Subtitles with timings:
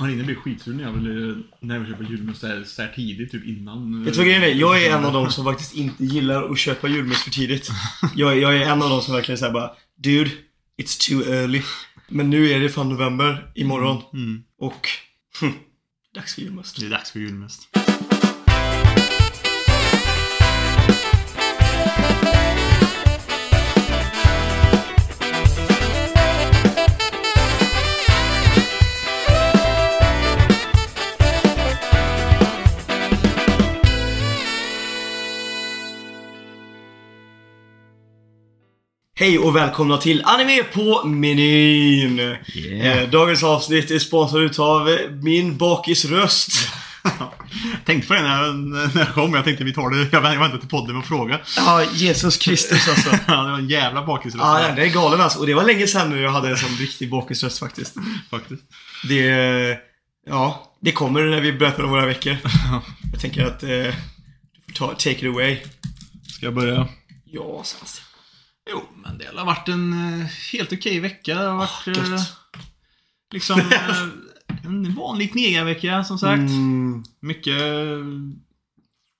[0.00, 3.30] Marina blir skitsur när jag vill, när vi köper julmust så här, så här tidigt,
[3.30, 4.04] typ innan.
[4.04, 4.48] Vet du vad grejen är?
[4.48, 7.70] Jag är en av dem som faktiskt inte gillar att köpa julmust för tidigt.
[8.16, 10.30] Jag, jag är en av dem som verkligen säger bara Dude,
[10.82, 11.62] it's too early.
[12.08, 14.02] Men nu är det fan november imorgon.
[14.12, 14.42] Mm.
[14.58, 14.88] Och...
[15.40, 15.52] hm,
[16.14, 16.80] dags för julmust.
[16.80, 17.68] Det är dags för julmust.
[39.24, 42.18] Hej och välkomna till Anime på menyn!
[42.18, 42.98] Yeah.
[42.98, 46.50] Eh, dagens avsnitt är sponsrat utav min bakisröst.
[47.84, 49.34] Tänkte på det när jag, när jag kom.
[49.34, 50.08] Jag tänkte vi tar det.
[50.12, 51.40] Jag väntade till podden och fråga.
[51.56, 53.10] Ja, Jesus Kristus alltså.
[53.26, 54.44] Ja, det var en jävla bakisröst.
[54.44, 55.38] Ja, det är galen alltså.
[55.38, 57.96] Och det var länge sedan nu jag hade en sån riktig bakisröst faktiskt.
[58.30, 58.62] Faktiskt.
[59.08, 59.78] Det...
[60.26, 62.36] Ja, det kommer när vi berättar om våra veckor.
[63.12, 63.62] Jag tänker att...
[63.62, 63.94] Eh,
[64.74, 65.58] ta, take it away.
[66.28, 66.88] Ska jag börja?
[67.24, 68.13] Ja, Sebastian.
[68.70, 71.34] Jo, men det har varit en eh, helt okej vecka.
[71.34, 72.22] Det har varit eh,
[73.32, 74.00] liksom eh,
[74.64, 76.40] en vanlig knegarvecka som sagt.
[76.50, 77.62] Mm, Mycket,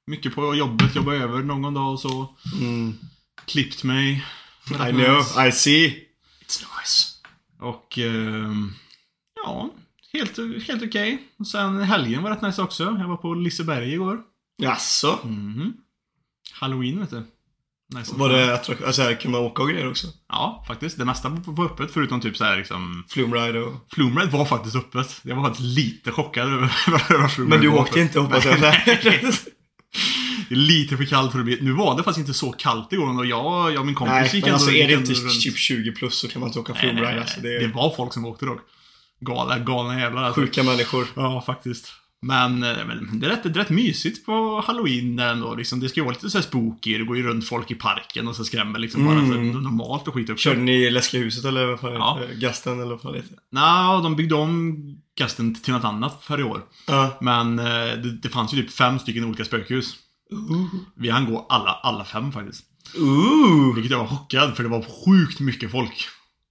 [0.06, 2.34] mycket på jobbet, jobba över någon dag och så.
[2.60, 2.98] mm.
[3.46, 4.24] Klippt mig.
[4.70, 5.86] I know, I see.
[6.46, 7.08] It's nice.
[7.60, 8.72] Och ehm,
[9.44, 9.70] ja,
[10.12, 11.28] helt, helt okej.
[11.38, 12.84] Och sen helgen var rätt nice också.
[12.84, 14.20] Jag var på Liseberg igår.
[14.56, 15.18] Jaså?
[15.24, 15.72] Mhm.
[16.52, 17.22] Halloween vet du.
[17.98, 18.12] Nice.
[18.16, 18.86] Var det attraktion?
[18.86, 20.06] Alltså, här, kan man åka och grejer också?
[20.28, 20.98] Ja, faktiskt.
[20.98, 23.72] Det mesta var öppet förutom typ så här liksom Flumride och...
[23.94, 25.20] Flumride var faktiskt öppet.
[25.22, 26.68] Jag var faktiskt lite chockad över
[27.28, 28.02] Flumride Men du var åkte öppet.
[28.02, 28.60] inte hoppas jag.
[30.48, 31.58] Det är lite för kallt för att bli...
[31.62, 34.30] Nu var det faktiskt inte så kallt igår och jag, jag och min kompis Nej,
[34.34, 35.42] gick men alltså är det inte runt.
[35.42, 37.10] typ 20 plus så kan man inte åka flumride.
[37.10, 38.60] nej, Alltså, det Det var folk som åkte dock.
[39.20, 40.40] Galna, galna jävlar alltså.
[40.40, 41.06] sjuka människor.
[41.14, 41.92] Ja, faktiskt.
[42.26, 45.54] Men, eh, men det, är rätt, det är rätt mysigt på halloween där ändå.
[45.54, 46.98] Liksom, det ska ju vara lite så här spooky.
[46.98, 50.08] Det går ju runt folk i parken och så skrämmer liksom bara så här normalt
[50.08, 50.42] och skit också.
[50.42, 52.18] Körde ni Läskiga huset eller vad fan Ja.
[52.38, 53.36] Gasten eller vad fan heter?
[53.52, 54.76] Nja, de byggde om
[55.18, 56.60] gasten till något annat för i år.
[56.86, 57.18] Ja.
[57.20, 59.94] Men eh, det, det fanns ju typ fem stycken olika spökhus.
[60.96, 62.64] Vi hann gå alla, alla fem faktiskt.
[62.98, 63.74] Ooh!
[63.74, 66.08] Vilket jag var chockad för det var sjukt mycket folk.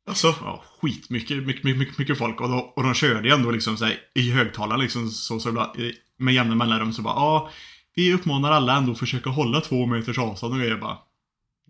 [0.07, 2.41] Alltså, Ja, skitmycket, mycket, mycket, mycket, folk.
[2.41, 5.49] Och, då, och de körde ju ändå liksom så här, i högtalaren liksom så, så
[5.49, 5.71] ibland,
[6.19, 7.49] med jämna mellanrum så bara ja,
[7.95, 10.97] vi uppmanar alla ändå att försöka hålla två meters avstånd och grejer bara.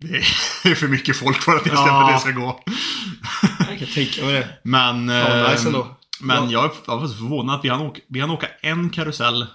[0.62, 2.10] Det är för mycket folk för att jag ska, Ja.
[2.12, 2.62] det ska gå.
[3.68, 4.58] jag kan tänka mig det.
[4.64, 5.96] Men, eh, nice ändå.
[6.20, 6.70] men Ja.
[6.86, 9.46] jag, så förvånad att vi hann, åka, vi hann åka en karusell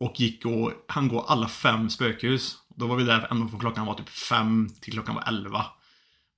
[0.00, 2.56] och gick och han gå alla fem spökhus.
[2.76, 5.66] Då var vi där ändå från klockan var typ fem till klockan var elva.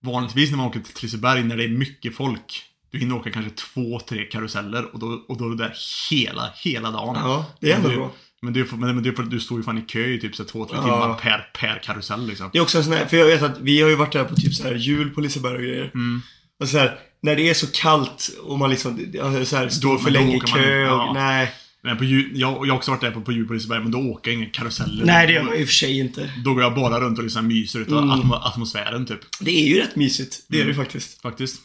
[0.06, 3.50] Vanligtvis när man åker till Liseberg när det är mycket folk, du hinner åka kanske
[3.50, 5.74] två, tre karuseller och då, och då är du där
[6.10, 7.16] hela, hela dagen.
[7.16, 8.10] Ja, det är ändå bra.
[8.42, 10.64] Men för, men men att du står ju fan i kö i typ så två,
[10.64, 10.82] tre Ja.
[10.82, 12.50] timmar per, per karusell liksom.
[12.52, 14.24] Det är också en sån här, för jag vet att vi har ju varit där
[14.24, 15.90] på typ så här jul på Liseberg och grejer.
[15.94, 16.22] Mm.
[16.60, 19.98] Och så här, när det är så kallt och man liksom, alltså så här, står
[19.98, 21.12] för länge i kö och, ja.
[21.14, 21.52] nej.
[21.86, 23.98] Men på jag, jag har också varit där på, på jul på Liseberg, men då
[23.98, 25.04] åker jag inga karuseller.
[25.04, 26.30] Nej, det gör man i och för sig inte.
[26.44, 28.10] Då går jag bara runt och liksom myser utav Mm.
[28.10, 29.20] atmo atmosfären typ.
[29.40, 30.36] Det är ju rätt mysigt.
[30.48, 31.22] Det är det ju faktiskt.
[31.22, 31.60] Faktiskt.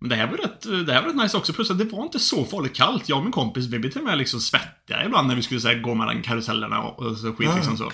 [0.00, 1.52] Men det här var rätt, det här var rätt nice också.
[1.52, 3.08] Plus att det var inte så farligt kallt.
[3.08, 5.60] Jag och min kompis, vi blev till och med liksom svettiga ibland när vi skulle
[5.60, 7.56] så här, gå mellan karusellerna och, och så skit Ah.
[7.56, 7.92] liksom så.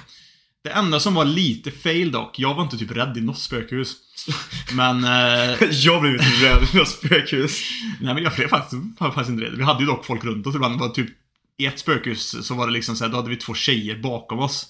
[0.64, 3.96] Det enda som var lite fail dock, jag var inte typ rädd i något spökhus.
[4.72, 7.60] Men, eh, Jag blev inte rädd i något spökhus.
[8.00, 9.54] nej men jag blev faktiskt, faktiskt inte rädd.
[9.56, 10.74] Vi hade ju dock folk runt oss ibland.
[10.74, 11.08] Det var typ,
[11.58, 14.38] i ett spökhus så var det liksom så här, då hade vi två tjejer bakom
[14.38, 14.66] oss.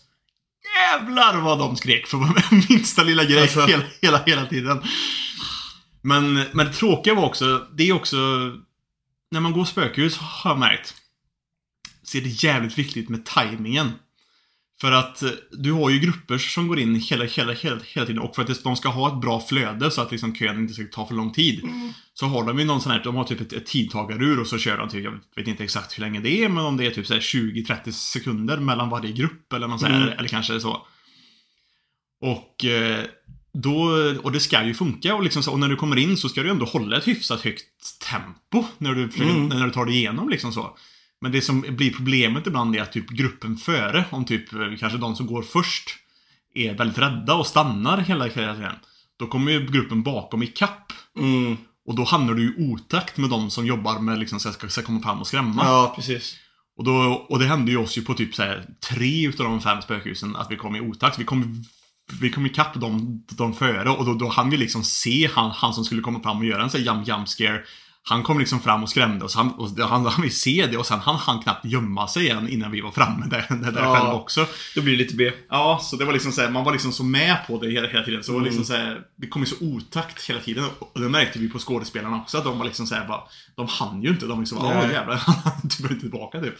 [0.77, 2.19] Jävlar vad de skrek för
[2.71, 3.67] minsta lilla grej Alltså.
[3.67, 4.83] hela, hela, hela tiden.
[6.03, 8.17] Men, men det tråkiga var också, det är också,
[9.31, 10.95] när man går spökhus har jag märkt,
[12.03, 13.93] så är det jävligt viktigt med tajmingen.
[14.81, 18.23] För att eh, du har ju grupper som går in hela, hela, hela, hela tiden
[18.23, 20.85] och för att de ska ha ett bra flöde så att liksom kön inte ska
[20.93, 21.63] ta för lång tid.
[22.15, 24.59] Så har de ju någon sån här, de har typ ett, ett tidtagarur och så
[24.59, 26.91] kör de typ, jag vet inte exakt hur länge det är, men om det är
[26.91, 30.19] typ så här 20-30 sekunder mellan varje grupp eller något här, Mm.
[30.19, 30.87] eller kanske så.
[32.21, 33.05] Och eh,
[33.53, 33.83] då,
[34.23, 36.43] och det ska ju funka och liksom så, och när du kommer in så ska
[36.43, 37.65] du ändå hålla ett hyfsat högt
[38.11, 39.49] tempo när du, försöker, Mm.
[39.49, 40.77] när du tar dig igenom liksom så.
[41.21, 44.99] Men det som blir problemet ibland är att typ gruppen före, om typ eh, kanske
[44.99, 45.97] de som går först,
[46.55, 48.75] är väldigt rädda och stannar hela tiden.
[49.19, 51.57] Då kommer ju gruppen bakom i kapp Mm.
[51.87, 54.83] Och då hamnar du i otakt med de som jobbar med liksom, så ska, ska
[54.83, 55.65] komma fram och skrämma.
[55.65, 56.37] Ja, precis.
[56.77, 59.61] Och, då, och det hände ju oss ju på typ så här, tre utav de
[59.61, 61.19] fem spökhusen att vi kom i otakt.
[61.19, 61.65] Vi kom,
[62.21, 65.75] vi kom ikapp de, de före och då, då hann vi liksom se han, han
[65.75, 67.63] som skulle komma fram och göra en sån här jump, jump scare.
[68.09, 69.35] Han kom liksom fram och skrämde oss.
[69.35, 72.49] Han, och han, han vill se det och sen han han knappt gömma sig igen
[72.49, 73.97] innan vi var framme där, där, där Ja.
[73.97, 74.47] själv också.
[74.75, 75.33] Då blir det lite B.
[75.51, 77.89] Ja, så det var liksom så här, man var liksom så med på det hela,
[77.89, 78.25] hela tiden.
[78.25, 78.57] Så det var Mm.
[78.59, 80.65] liksom så här, det kom ju så otakt hela tiden.
[80.79, 83.21] Och det märkte vi på skådespelarna också, att de var liksom så här, bara,
[83.57, 84.27] de hann ju inte.
[84.27, 86.55] De liksom, åh jävlar, han typ inte tillbaka typ.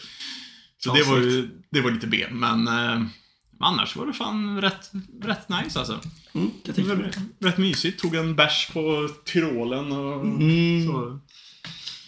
[0.83, 3.01] Så Ja, det var ju, det var lite B, men eh,
[3.59, 4.91] annars var det fan rätt,
[5.23, 5.99] rätt nice alltså.
[6.35, 8.01] Mm, jag Det var rätt mysigt.
[8.01, 10.87] Tog en bärs på Tyrolen och Mm.
[10.87, 11.19] så.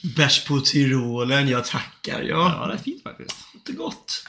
[0.04, 2.22] Bärs på Tyrolen, jag tackar.
[2.22, 3.36] Ja, Ja, rätt fint faktiskt.
[3.66, 4.26] det är gott.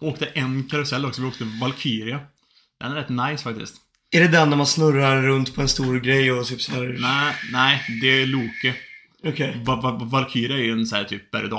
[0.00, 2.20] Åkte en karusell också, vi åkte Valkyria.
[2.80, 3.74] Den är rätt nice faktiskt.
[4.10, 6.96] Är det den när man snurrar runt på en stor grej och typ så här...
[7.00, 8.74] Nej, nej, det är Loke.
[9.24, 9.62] Okej.
[9.64, 11.50] Va- va- Valkyria är ju en sån här typ berg och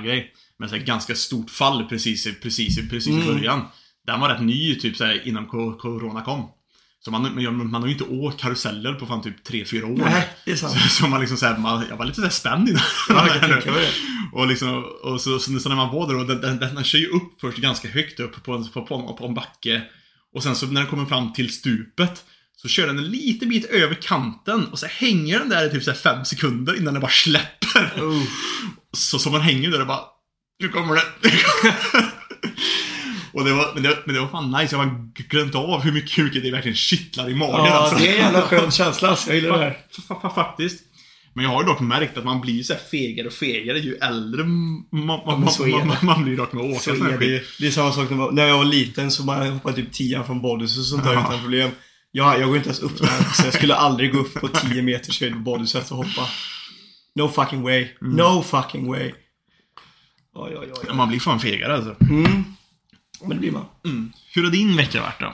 [0.00, 0.32] grej.
[0.58, 3.26] Med så här ganska stort fall precis, precis, i- precis i Mm.
[3.26, 3.64] början.
[4.06, 6.48] Den var rätt ny typ så här, innan co- Corona kom.
[7.04, 9.96] Så man, men man har ju inte åkt karuseller på fan typ 3-4 år.
[9.96, 10.72] Nej, det är sant.
[10.72, 12.82] Så, så man liksom så här, man, jag var lite så här spänd innan.
[13.08, 13.92] Ja, jag kan tänka mig det.
[14.38, 16.98] Och, liksom, och så, så, så när man var där, och den, den, den, kör
[16.98, 19.82] ju upp först ganska högt upp på en, på, på, på en backe.
[20.34, 22.24] Och sen så när den kommer fram till stupet
[22.56, 25.82] så kör den en liten bit över kanten och så hänger den där i typ
[25.82, 27.92] så här fem sekunder innan den bara släpper.
[28.00, 28.22] Oh.
[28.92, 30.00] Så, så man hänger där och bara
[30.60, 31.02] Nu kommer det.
[33.32, 34.74] och det var, men, det, men det var fan nice.
[34.76, 37.64] Jag har glömt av hur mycket, hur mycket det verkligen kittlar i magen.
[37.66, 37.96] Ja, alltså.
[37.98, 39.28] det är en jävla skön känsla alltså.
[39.28, 39.78] Jag gillar det här.
[39.92, 40.80] Fa- fa- fa- Faktiskt.
[41.34, 43.94] Men jag har ju dock märkt att man blir så här fegare och fegare ju
[43.94, 47.66] äldre man, man, man, man, blir dock med att åka Så här är det, det
[47.66, 50.84] är samma sak när, jag var- liten så man hoppade typ 10 från bodys och
[50.84, 51.20] sånt där Ja.
[51.28, 51.70] utan problem.
[52.14, 54.82] Jag, jag går inte ens upp där, så jag skulle aldrig gå upp på 10
[54.82, 56.28] meters höjd på bodyset och hoppa.
[57.14, 57.88] No fucking way.
[58.00, 59.12] No fucking way.
[60.34, 60.84] Oj, oj, oj.
[60.88, 61.96] Ja, Man blir fan fegare alltså.
[62.00, 62.44] Mm.
[63.22, 63.64] Men det blir man.
[63.84, 64.12] Mm.
[64.34, 65.32] Hur har din vecka varit då?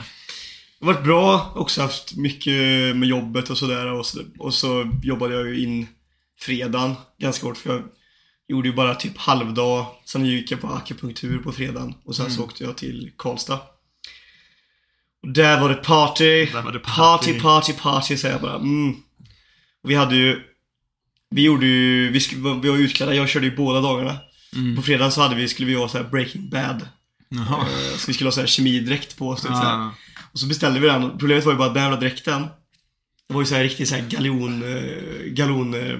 [0.81, 1.52] Det har varit bra.
[1.56, 2.52] Också haft mycket
[2.96, 3.93] med jobbet och sådär.
[3.93, 5.87] Och så, och så jobbade jag ju in
[6.40, 7.56] fredagen ganska hårt.
[7.56, 7.82] För jag
[8.49, 9.87] gjorde ju bara typ halvdag.
[10.05, 11.94] Sen gick jag på akupunktur på fredagen.
[12.05, 13.61] Och sen så åkte jag till Karlstad.
[15.23, 16.44] Och där var det party.
[16.44, 17.40] Där var det party, party.
[17.40, 18.55] party, party, säger jag bara.
[18.55, 18.96] Mm.
[19.82, 20.43] Vi hade ju...
[21.31, 22.11] Vi gjorde ju...
[22.11, 23.14] Vi, skulle, vi var utklädda.
[23.14, 24.19] Jag körde ju båda dagarna.
[24.76, 26.88] På fredagen så hade vi, skulle vi ha så här Breaking Bad.
[27.28, 27.60] Jaha.
[27.60, 29.42] Eh, Så vi skulle ha så här kemidräkt på oss.
[29.42, 29.75] så här.
[29.75, 29.90] Ah.
[30.32, 31.19] Och så beställde vi den.
[31.19, 32.42] Problemet var ju bara att den jävla dräkten.
[33.28, 35.98] Det var ju så här riktigt så här galon, eh, galon, eh,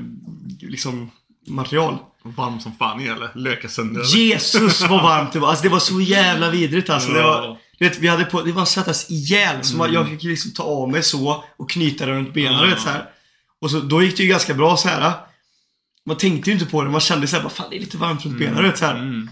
[0.69, 1.11] liksom
[1.47, 1.99] material.
[2.23, 3.31] Varm som fan i eller?
[3.35, 4.03] Löka sönder?
[4.17, 5.49] Jesus vad varmt det var.
[5.49, 7.13] Alltså det var så jävla vidrigt alltså.
[7.13, 7.59] Det var, Ja.
[7.79, 9.65] du vet, vi hade på, det var svettas ihjäl.
[9.65, 12.67] Så man, jag fick liksom ta av mig så och knyta det runt benen, Ja.
[12.67, 13.05] vet så här.
[13.61, 15.13] Och så, då gick det ju ganska bra så här.
[16.07, 18.25] Man tänkte ju inte på det, man kände såhär bara fan det är lite varmt
[18.25, 19.29] runt benen, du vet så här.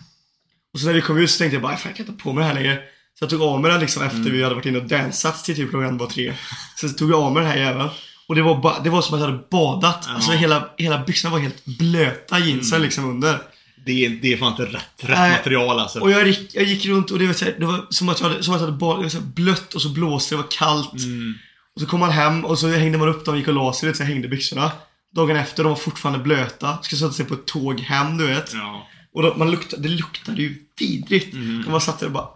[0.76, 2.32] Och så när vi kom ut så tänkte jag bara, fan jag kan inte på
[2.32, 2.76] mig det här längre.
[3.18, 4.32] Så jag tog av mig den liksom efter Mm.
[4.32, 6.34] vi hade varit inne och dansat till typ klockan var tre.
[6.80, 7.88] Så tog jag av mig den här jäveln.
[8.28, 10.08] Och det var, ba- det var som att jag hade badat.
[10.08, 12.84] Alltså hela, hela byxorna var helt blöta jeansen Mm.
[12.86, 13.38] liksom under.
[13.86, 15.30] Det, det är fan inte rätt, rätt Nej.
[15.30, 16.00] material alltså.
[16.00, 18.20] Och jag gick, jag gick runt och det var, så här, det var som att
[18.20, 20.36] jag hade, som att jag hade badat, det var så blött och så blåste det,
[20.42, 20.92] var kallt.
[21.04, 21.34] Mm.
[21.74, 23.94] Och så kom man hem och så hängde man upp dem, gick och la sig
[23.94, 24.70] så jag hängde byxorna.
[25.16, 26.78] Dagen efter, de var fortfarande blöta.
[26.82, 28.50] Skulle sätta sig på ett tåg hem, du vet.
[28.54, 28.86] Ja.
[29.16, 31.34] Och då, man luktade, det luktade ju vidrigt.
[31.34, 31.64] Mm.
[31.64, 32.28] Och man satt där och bara...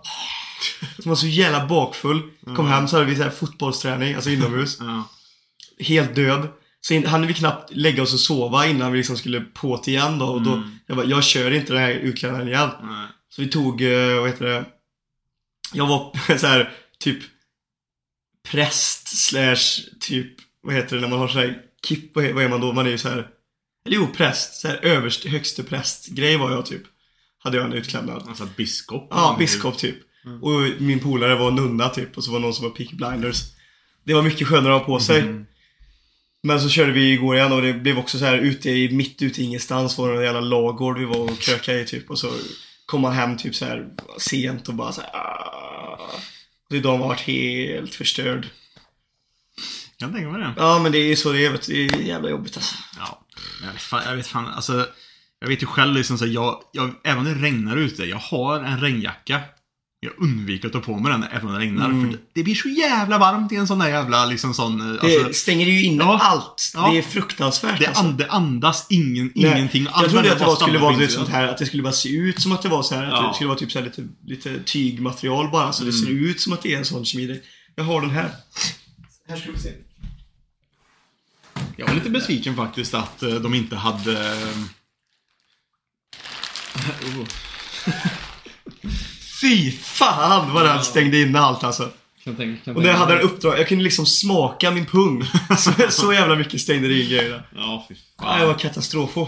[0.96, 2.22] Så man var så jävla bakfull.
[2.56, 4.78] Kom hem så hade vi så här fotbollsträning, alltså inomhus.
[4.80, 5.08] Ja.
[5.78, 6.48] Helt död.
[6.80, 9.92] Så in, hann vi knappt lägga oss och sova innan vi liksom skulle på till
[9.92, 10.26] igen då.
[10.26, 12.70] Och då jag bara, jag kör inte den här utklädnaden igen.
[13.28, 14.64] Så vi tog, eh, vad heter det?
[15.72, 17.18] Jag var så här typ
[18.50, 22.44] präst slash typ, vad heter det när man har så här kipp, vad är, vad
[22.44, 22.72] är man då?
[22.72, 23.28] Man är ju så här
[23.86, 24.54] eller jo, präst.
[24.54, 26.82] Så här överste, högste prästgrej var jag typ.
[27.38, 28.24] Hade jag en utklädnad.
[28.28, 29.08] Alltså biskop.
[29.10, 29.96] Ja, biskop typ.
[30.42, 33.42] Och min polare var nunna typ och så var någon som var Peaky Blinders.
[34.04, 35.24] Det var mycket skönare att ha på sig.
[36.42, 39.22] Men så körde vi igår igen och det blev också så här ute i, mitt
[39.22, 42.18] ute i ingenstans var det en jävla lagård vi var och krökade i typ och
[42.18, 42.30] så
[42.86, 45.10] kom man hem typ så här sent och bara så här.
[45.14, 46.10] "Ah."
[46.70, 48.48] Och idag har man varit helt förstörd.
[49.98, 50.54] Jag tänka mig det.
[50.56, 51.60] Ja men det är så det är.
[51.66, 52.74] Det är jävla jobbigt alltså.
[52.98, 53.26] Ja,
[53.66, 54.86] jag vet fan, jag vet fan alltså.
[55.40, 58.60] Jag vet ju själv liksom så jag, jag, även om det regnar ute, jag har
[58.60, 59.40] en regnjacka.
[60.02, 61.88] Jag undviker att ta på mig den även om det regnar.
[61.90, 64.78] För det, det blir så jävla varmt i en sån där jävla liksom sån...
[64.78, 66.18] Det Alltså, stänger ju in Ja.
[66.22, 66.72] allt.
[66.74, 66.90] Ja.
[66.92, 68.04] Det är fruktansvärt det, alltså.
[68.04, 69.84] and, det andas ingen, Nej, ingenting.
[69.84, 71.92] Jag trodde att det var, skulle vara lite lite sånt här, att det skulle bara
[71.92, 73.28] se ut som att det var så här, att Ja.
[73.28, 76.52] det skulle vara typ så här lite, lite tygmaterial bara, så det ser ut som
[76.52, 77.44] att det är en sån kemidräkt.
[77.74, 78.30] Jag har den här.
[79.28, 79.70] Här ska vi se.
[81.76, 84.34] Jag var lite besviken faktiskt att eh, de inte hade...
[84.34, 84.56] eh,
[89.40, 91.90] Fy fan vad den stängde in allt alltså.
[92.24, 95.24] Kan tänka, kan Och tänka hade en uppdrag, jag kunde liksom smaka min pung.
[95.58, 97.42] Så, så jävla mycket stängde det in grejerna.
[97.56, 98.40] Ja, fy fan.
[98.40, 99.26] jag var katastrofo.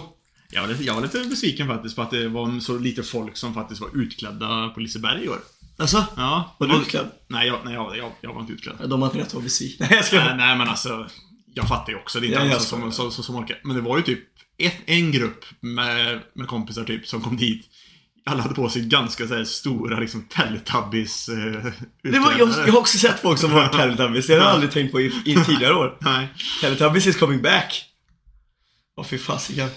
[0.50, 3.36] Jag var, lite, jag var lite besviken faktiskt på att det var så lite folk
[3.36, 5.38] som faktiskt var utklädda på Liseberg i år.
[5.76, 6.04] Alltså?
[6.16, 6.56] Ja.
[6.58, 7.10] Var du utklädd?
[7.28, 8.76] Nej, jag, nej jag, jag, jag var inte utklädd.
[8.86, 9.86] De har inte rätt att vara besvikna.
[9.90, 11.06] Nej, jag ska Nej, nej, men alltså.
[11.54, 12.20] Jag fattar ju också.
[12.20, 13.60] Det är inte Ja, alla som, som, som, som orkar.
[13.64, 14.20] Men det var ju typ
[14.58, 17.66] ett, en grupp med, med kompisar typ som kom dit.
[18.24, 21.36] Alla hade på sig ganska så här stora liksom Teletubbies eh,
[22.02, 24.26] Det var, jag, jag har också sett folk som har Teletubbies.
[24.26, 25.98] Det har jag aldrig tänkt på i, i tidigare år.
[26.00, 26.28] Nej.
[26.60, 27.84] Teletubbies is coming back.
[28.96, 29.68] Åh fy fasiken.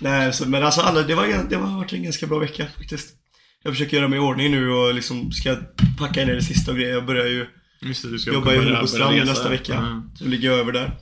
[0.00, 3.14] Nej, så, men alltså alla, det, var, det har varit en ganska bra vecka faktiskt.
[3.62, 5.56] Jag försöker göra mig i ordning nu och liksom ska
[5.98, 6.92] packa ner det sista och grejer.
[6.94, 7.46] Jag börjar ju
[7.82, 9.10] Just det, du ska jobba i resa.
[9.10, 10.02] nästa vecka.
[10.18, 10.96] Så ligger jag över där.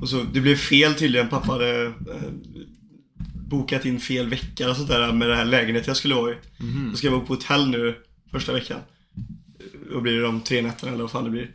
[0.00, 1.28] Och så, det blev fel tydligen.
[1.28, 1.92] Pappa hade eh,
[3.48, 6.36] bokat in fel vecka och sånt där med den här lägenheten jag skulle vara i.
[6.58, 6.88] Mhm.
[6.90, 7.96] Då ska jag vara på hotell nu
[8.30, 8.80] första veckan.
[9.94, 11.50] Och blir det de tre nätterna eller vad fan det blir.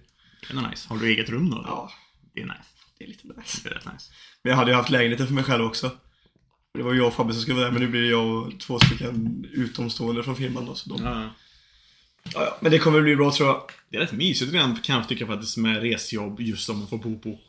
[0.47, 0.89] Det är nice.
[0.89, 1.63] Har du eget rum då?
[1.67, 1.91] Ja,
[2.35, 2.57] Det är nice.
[2.97, 3.59] det är lite nice.
[3.63, 4.11] Det är rätt nice.
[4.43, 5.91] Men jag hade ju haft lägenheten för mig själv också.
[6.73, 8.59] Det var jag och Fabbe som skulle vara där, men nu blir det jag och
[8.59, 10.75] två stycken utomstående från firman då.
[10.75, 11.03] Så de...
[11.03, 11.21] ja.
[11.21, 11.29] Ja.
[12.33, 13.61] Ja, men det kommer bli bra tror jag.
[13.91, 16.97] Det är rätt mysigt redan kan jag tycka faktiskt med resjobb just om man får
[16.97, 17.39] bo på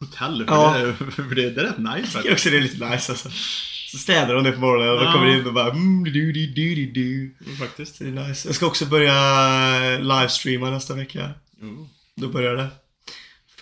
[0.00, 0.44] hotell.
[0.46, 0.78] För, Ja.
[0.78, 2.32] det, för det, det är rätt nice Jag tycker faktiskt.
[2.32, 3.30] också det är lite nice alltså.
[3.90, 5.12] Så städar de det på morgonen och Ja.
[5.12, 7.56] kommer in och bara mm, du, du, du, du, du.
[7.56, 7.98] Faktiskt.
[7.98, 8.48] Det är nice.
[8.48, 11.30] Jag ska också börja livestreama nästa vecka.
[11.62, 11.88] Jo.
[12.16, 12.68] Då börjar det.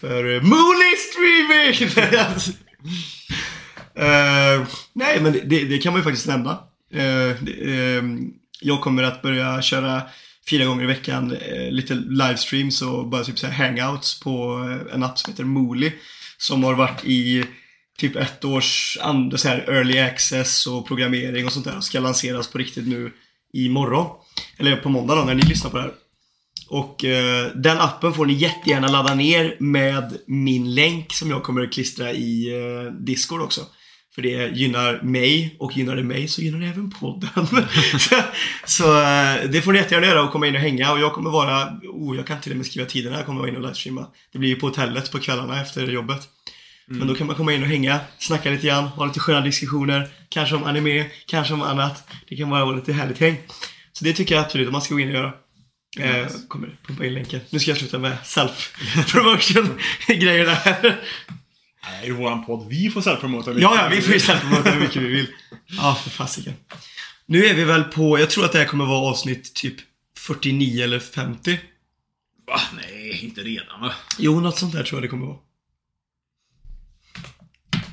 [0.00, 1.90] För uh, Mooney streaming!
[3.94, 6.50] Eh, nej, men det, det, kan man ju faktiskt nämna.
[6.92, 10.02] Eh, det, ehm, jag kommer att börja köra
[10.50, 14.94] fyra gånger i veckan eh, lite livestreams och bara typ så här hangouts på eh,
[14.94, 15.92] en app som heter Mooli
[16.38, 17.44] Som har varit i
[17.98, 18.98] typ ett års
[19.36, 23.12] så här early access och programmering och sånt där och ska lanseras på riktigt nu
[23.52, 24.06] imorgon.
[24.56, 25.92] Eller på måndag då, när ni lyssnar på det här.
[26.68, 31.62] Och eh, den appen får ni jättegärna ladda ner med min länk som jag kommer
[31.62, 33.66] att klistra i eh, Discord också.
[34.18, 37.46] För det gynnar mig och gynnar det mig så gynnar det även podden.
[37.98, 38.14] så
[38.66, 41.30] så eh, det får ni jättegärna göra och komma in och hänga och jag kommer
[41.30, 44.06] vara, oh jag kan till och med skriva tiderna jag kommer vara inne och livestreama.
[44.32, 46.28] Det blir ju på hotellet på kvällarna efter jobbet.
[46.87, 50.08] Men då kan man komma in och hänga, snacka lite grann, ha lite sköna diskussioner.
[50.28, 52.08] Kanske om anime, kanske om annat.
[52.28, 53.37] Det kan bara vara lite härligt häng.
[53.92, 55.32] Så det tycker jag absolut att man ska gå in och göra.
[56.00, 57.40] Eh, kommer pumpa in länken.
[57.50, 61.00] Nu ska jag sluta med self-promotion-grejerna här.
[61.82, 62.68] Nej, i våran podd.
[62.68, 63.61] Vi får self-promota.
[63.61, 65.26] Ja, ja, vi får ju self-promota hur mycket vi vill.
[65.66, 66.54] Ja, för fasiken.
[67.26, 69.76] Nu är vi väl på, jag tror att det här kommer vara avsnitt typ
[70.18, 71.58] 49 eller 50.
[72.47, 72.61] Va?
[72.76, 73.92] Nej, inte redan va?
[74.18, 75.38] Jo, något sånt där tror jag det kommer vara.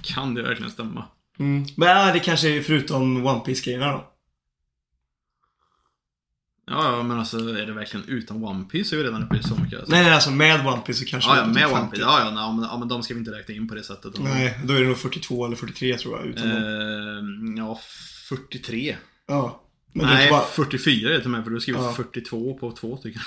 [0.02, 1.06] Kan det verkligen stämma?
[1.40, 1.66] Mm.
[1.76, 4.12] Men ja, det kanske är förutom One piece grejerna då.
[6.68, 9.44] Ja, ja, men alltså är det verkligen utan One Piece är vi redan uppe i
[9.44, 9.80] så mycket.
[9.80, 9.92] Alltså.
[9.96, 11.90] Nej, nej, alltså med One Piece så kanske Ja, ja, med typ One 50.
[11.92, 12.02] Piece.
[12.04, 14.16] Ja, ja, nej, men, ja, men de ska vi inte räkna in på det sättet.
[14.16, 16.28] De, Nej, då är det nog 42 eller 43 tror jag.
[16.28, 16.58] Utan dem.
[17.58, 17.80] Eh, ja,
[18.30, 18.96] 43.
[19.28, 19.62] Ja.
[19.94, 21.94] Men, Nej, bara, 44 är det till med, för du har skrivit Ja.
[21.94, 23.22] 42 på två stycken.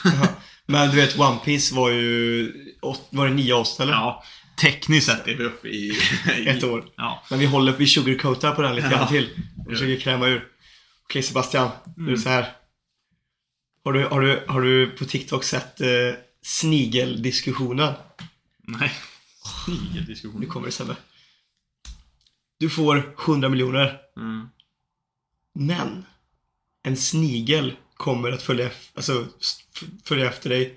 [0.66, 2.52] men du vet, One Piece var ju,
[3.11, 3.92] var det nio avsnitt eller?
[3.92, 4.25] ja,
[4.62, 5.92] tekniskt sett är vi uppe i...
[6.38, 6.85] i Ett år.
[6.97, 7.23] Ja.
[7.30, 9.07] Men vi håller, vi sugarcoatar på den lite grann Ja.
[9.09, 9.28] till.
[9.66, 10.45] Och försöker kräma ur.
[11.04, 12.47] Okej Sebastian, nu är det så här.
[13.88, 15.88] Har du, har du, har du på TikTok sett eh,
[16.42, 17.95] snigeldiskussionen?
[18.59, 18.92] Nej.
[19.64, 20.40] Snigeldiskussion.
[20.40, 20.97] Nu kommer det Sebbe.
[22.59, 24.00] Du får 100 miljoner.
[24.16, 24.49] Mm.
[25.54, 26.04] Men
[26.83, 29.26] en snigel kommer att följa, alltså,
[30.04, 30.75] följa efter dig.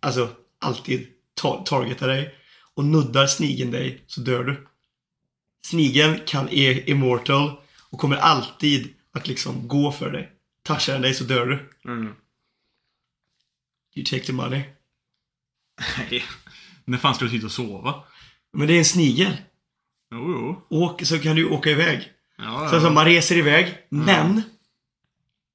[0.00, 2.34] Alltså alltid ta, targeta dig.
[2.74, 4.66] Och nuddar snigeln dig så dör du.
[5.66, 10.32] Snigeln kan är immortal och kommer alltid att liksom gå för dig.
[10.68, 11.70] Touchar den dig så dör du.
[11.90, 12.14] Mm.
[13.96, 14.62] You take the money.
[15.98, 16.24] Nej.
[16.84, 17.94] När fan ska du hit och sova?
[18.52, 19.36] Men det är en snigel.
[20.12, 20.66] Jo, jo.
[20.70, 22.12] Åk, så kan du åka iväg.
[22.38, 24.42] Ja, Så alltså, man reser iväg, men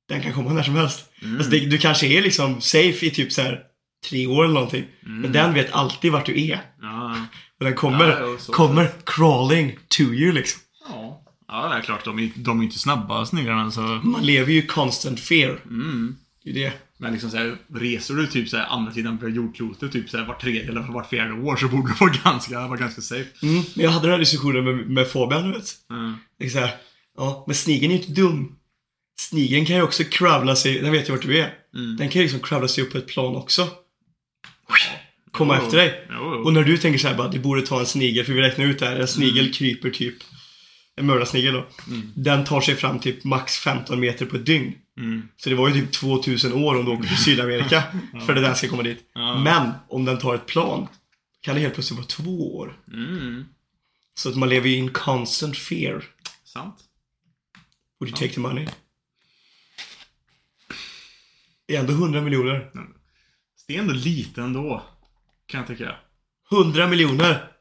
[0.09, 1.11] den kan komma när som helst.
[1.21, 1.35] Mm.
[1.35, 3.63] Alltså, det, du kanske är liksom safe i typ så här
[4.09, 4.85] tre år eller någonting.
[5.05, 5.21] Mm.
[5.21, 6.61] Men den vet alltid vart du är.
[6.81, 7.15] Ja,
[7.59, 10.61] Och den kommer, Ja, kommer crawling to you liksom.
[11.47, 11.69] Ja.
[11.69, 12.05] Det är klart.
[12.05, 13.81] De är, de är inte snabba sniglarna så...
[13.81, 15.59] Man lever ju i constant fear.
[15.65, 16.15] Mm.
[16.43, 16.73] Det är det.
[16.97, 20.17] Men liksom så här, reser du typ så här andra sidan på jordklotet typ så
[20.17, 23.29] här vart tredje eller vart fjärde år så borde du vara ganska, vara ganska safe.
[23.41, 23.63] Mm.
[23.75, 25.69] Men jag hade den här diskussionen med, med Fabian, du vet.
[25.89, 26.15] Mm.
[26.39, 26.75] Det är så här,
[27.17, 28.55] ja, men snigeln är ju inte dum.
[29.19, 31.53] Snigeln kan ju också crawla sig, den vet ju vart du är.
[31.75, 31.97] Mm.
[31.97, 33.67] Den kan ju liksom crawla sig upp på ett plan också.
[35.31, 36.07] Komma Jo, efter dig.
[36.09, 36.23] Jo.
[36.23, 38.65] Och när du tänker så här bara, det borde ta en snigel, för vi räknar
[38.65, 40.15] ut det här, en snigel kryper typ
[40.95, 41.65] en mördarsnigel då.
[42.15, 44.73] Den tar sig fram typ max 15 meter på ett dygn.
[44.97, 45.27] Mm.
[45.37, 47.83] Så det var ju typ 2000 år om du åker till Sydamerika
[48.25, 49.11] för att den ska komma dit.
[49.13, 49.39] Ja.
[49.43, 50.87] Men om den tar ett plan
[51.41, 52.77] kan det helt plötsligt vara två år.
[52.93, 53.45] Mm.
[54.15, 56.03] Så att man lever i en constant fear.
[56.43, 56.75] Sant.
[57.99, 58.67] Would you take the money?
[61.65, 62.71] Det är ändå 100 miljoner.
[63.67, 64.83] Det är ändå lite ändå.
[65.45, 65.95] Kan jag tycka.
[66.51, 67.52] 100 miljoner!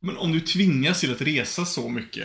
[0.00, 2.24] Men om du tvingas till att resa så mycket.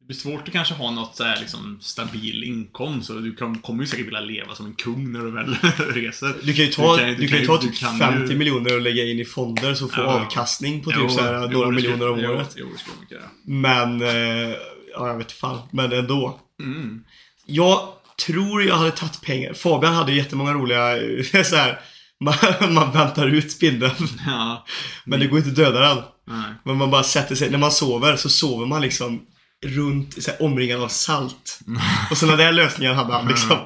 [0.00, 3.10] Det blir svårt att kanske ha något så här liksom stabil inkomst.
[3.10, 5.54] Och du kan- kommer ju säkert vilja leva som en kung när du väl
[5.94, 6.34] reser.
[6.42, 7.98] Du kan ju ta, du Du kan- kan, du ju ta kan- typ du kan
[7.98, 10.10] 50 ju- miljoner och lägga in i fonder så får Ja.
[10.20, 12.54] avkastning på typ Jo, så här, några miljoner om året.
[12.56, 13.30] Jo, det skulle kunna göra.
[13.44, 14.56] Men, eh,
[14.94, 15.58] ja jag vet fan.
[15.72, 16.40] Men ändå.
[16.60, 17.04] Mm.
[17.46, 17.88] Jag
[18.26, 19.54] tror jag hade tagit pengar.
[19.54, 20.96] Fabian hade jättemånga roliga,
[21.44, 21.80] så här,
[22.22, 24.08] man, man väntar ut spindeln.
[24.26, 24.66] Ja.
[25.04, 25.98] Men det går inte att döda den.
[26.26, 26.54] Nej.
[26.64, 29.20] Men man bara sätter sig, när man sover så sover man liksom
[29.66, 31.60] runt, så här, omringad av salt.
[32.10, 33.56] Och sådana där lösningar hade han liksom.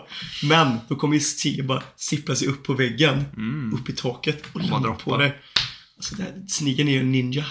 [0.43, 3.25] Men då kommer ju Stig bara sippra sig upp på väggen,
[3.75, 5.39] upp i taket och landa på dig.
[5.97, 7.45] Alltså där, Snigeln är ju en ninja.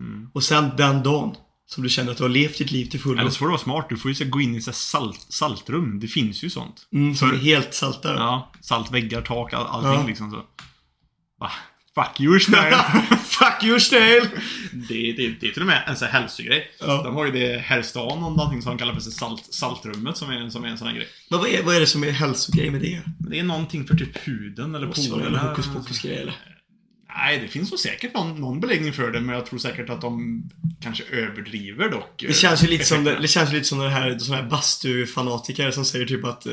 [0.00, 0.30] Mm.
[0.34, 1.34] Och sen den dagen
[1.74, 3.20] som du känner att du har levt ditt liv till fullo.
[3.20, 3.86] Eller så får du vara smart.
[3.88, 6.00] Du får ju gå in i så salt, saltrum.
[6.00, 6.86] Det finns ju sånt.
[6.92, 8.14] Mm, som är helt salta.
[8.14, 8.52] Ja.
[8.60, 10.06] Saltväggar, tak, all, allting Ja.
[10.06, 10.36] liksom så.
[11.40, 11.50] Va?
[11.94, 12.74] Fuck you snail.
[13.24, 14.28] Fuck you snail!
[14.72, 16.70] det, det, det är till och med en sån här hälsogrej.
[16.80, 17.02] Ja.
[17.02, 20.30] De har ju det här i stan någonting som de kallar för salt, saltrummet som
[20.30, 21.08] är, som är en sån här grej.
[21.30, 23.02] Men vad är, vad är det som är hälsogrej med det?
[23.18, 25.48] Det är någonting för typ huden eller Måste vara en porerna.
[25.48, 26.34] hokus pokus grej eller?
[27.16, 30.00] Nej, det finns nog säkert någon, någon beläggning för det, men jag tror säkert att
[30.00, 30.42] de
[30.80, 32.24] kanske överdriver dock.
[32.26, 35.70] Det känns ju lite som, det, det känns lite som den här, sån här bastufanatiker
[35.70, 36.52] som säger typ att eh,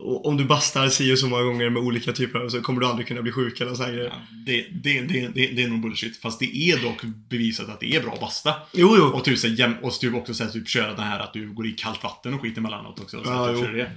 [0.00, 2.86] om du bastar si och så många gånger med olika typer av så kommer du
[2.86, 3.92] aldrig kunna bli sjuk eller sån här.
[3.92, 4.12] Ja,
[4.46, 6.16] det, det, det, det, det är nog bullshit.
[6.16, 8.54] Fast det är dock bevisat att det är bra att basta.
[8.72, 9.04] Jo, jo.
[9.04, 11.52] Och typ, så här, och typ också så här, typ, köra den här att du
[11.52, 13.24] går i kallt vatten och skit emellanåt också.
[13.24, 13.66] Så Ja, du jo.
[13.66, 13.90] det.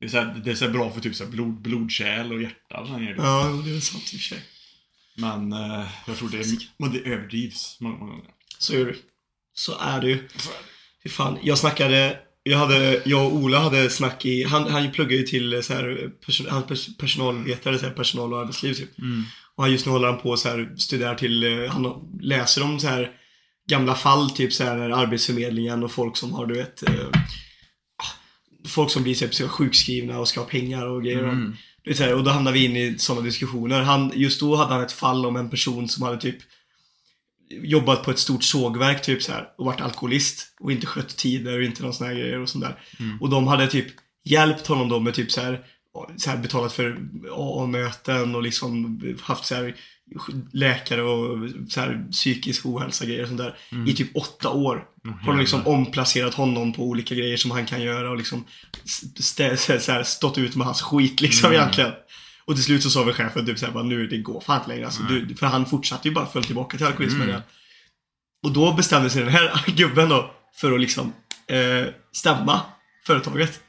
[0.00, 2.80] Det är, så här, det är så bra för typ så blod, blodkärl och hjärta
[2.80, 3.14] och grejer.
[3.18, 4.38] Ja, det är sant i och för sig.
[5.16, 6.44] Men eh, jag tror det,
[6.78, 8.30] men det överdrivs många, många gånger.
[8.58, 8.94] Så är det.
[9.54, 10.28] Så är det ju.
[10.36, 10.66] Så är det.
[11.02, 15.16] Fy fan, jag snackade, jag hade, jag och Ola hade snack i, han, han pluggar
[15.16, 18.74] ju till eh, så här, person, han är pers- personalvetare, så här, personal och arbetsliv
[18.74, 18.90] typ.
[19.56, 22.80] Och han just nu håller han på så här, studerar till, eh, han läser om
[22.80, 23.10] så här
[23.70, 27.08] gamla fall, typ så här Arbetsförmedlingen och folk som har, du vet, eh,
[28.66, 31.22] folk som blir typ så sjukskrivna och ska ha pengar och grejer.
[31.22, 31.56] Mm.
[31.86, 33.82] Det är så här, och då hamnar vi in i sådana diskussioner.
[33.82, 36.36] Han, just då hade han ett fall om en person som hade typ
[37.50, 41.58] jobbat på ett stort sågverk typ så här och varit alkoholist och inte skött tider
[41.58, 42.78] och inte någon sån här grejer och sånt där.
[43.20, 43.86] Och de hade typ
[44.24, 45.66] hjälpt honom då med typ så här,
[46.16, 46.98] så här betalat för
[47.32, 49.76] AA-möten och liksom haft så här
[50.52, 54.84] läkare och så här psykisk ohälsa grejer och sånt där i typ åtta år.
[55.22, 58.44] Har de liksom omplacerat honom på olika grejer som han kan göra och liksom
[59.20, 61.92] stä, så här, stått ut med hans skit liksom egentligen.
[62.44, 64.68] Och till slut så sa väl chefen typ såhär bara nu det går fan inte
[64.68, 64.86] längre.
[64.86, 67.42] Alltså, du, för han fortsatte ju bara följa tillbaka till alkoholismen igen.
[68.42, 71.12] Och då bestämde sig den här gubben då för att liksom
[71.46, 72.60] eh, stämma
[73.06, 73.60] företaget.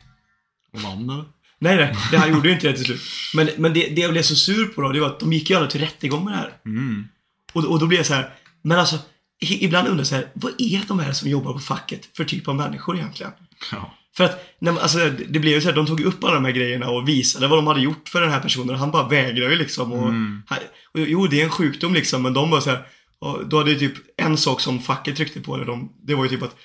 [0.74, 1.26] Vann eller?
[1.60, 3.02] Nej, nej, det han gjorde ju inte det till slut.
[3.34, 5.50] Men, men det, det jag blev så sur på då, det var att de gick
[5.50, 6.54] ju alla till rättegång med det här.
[6.66, 7.08] Mm.
[7.54, 8.30] Och, och då blev jag så här,
[8.62, 8.98] men alltså,
[9.40, 12.48] ibland undrar jag så här, vad är de här som jobbar på facket för typ
[12.48, 13.32] av människor egentligen?
[13.72, 13.94] Ja.
[14.18, 14.98] För att, nej, men alltså,
[15.30, 17.58] det blev ju så här, de tog upp alla de här grejerna och visade vad
[17.58, 18.70] de hade gjort för den här personen.
[18.70, 19.92] Och han bara vägrade ju liksom.
[19.94, 20.42] Och, Mm.
[20.94, 22.84] och, jo, det är en sjukdom liksom, men de var så här,
[23.20, 26.24] och då hade ju typ en sak som facket tryckte på, eller de, det var
[26.24, 26.56] ju typ att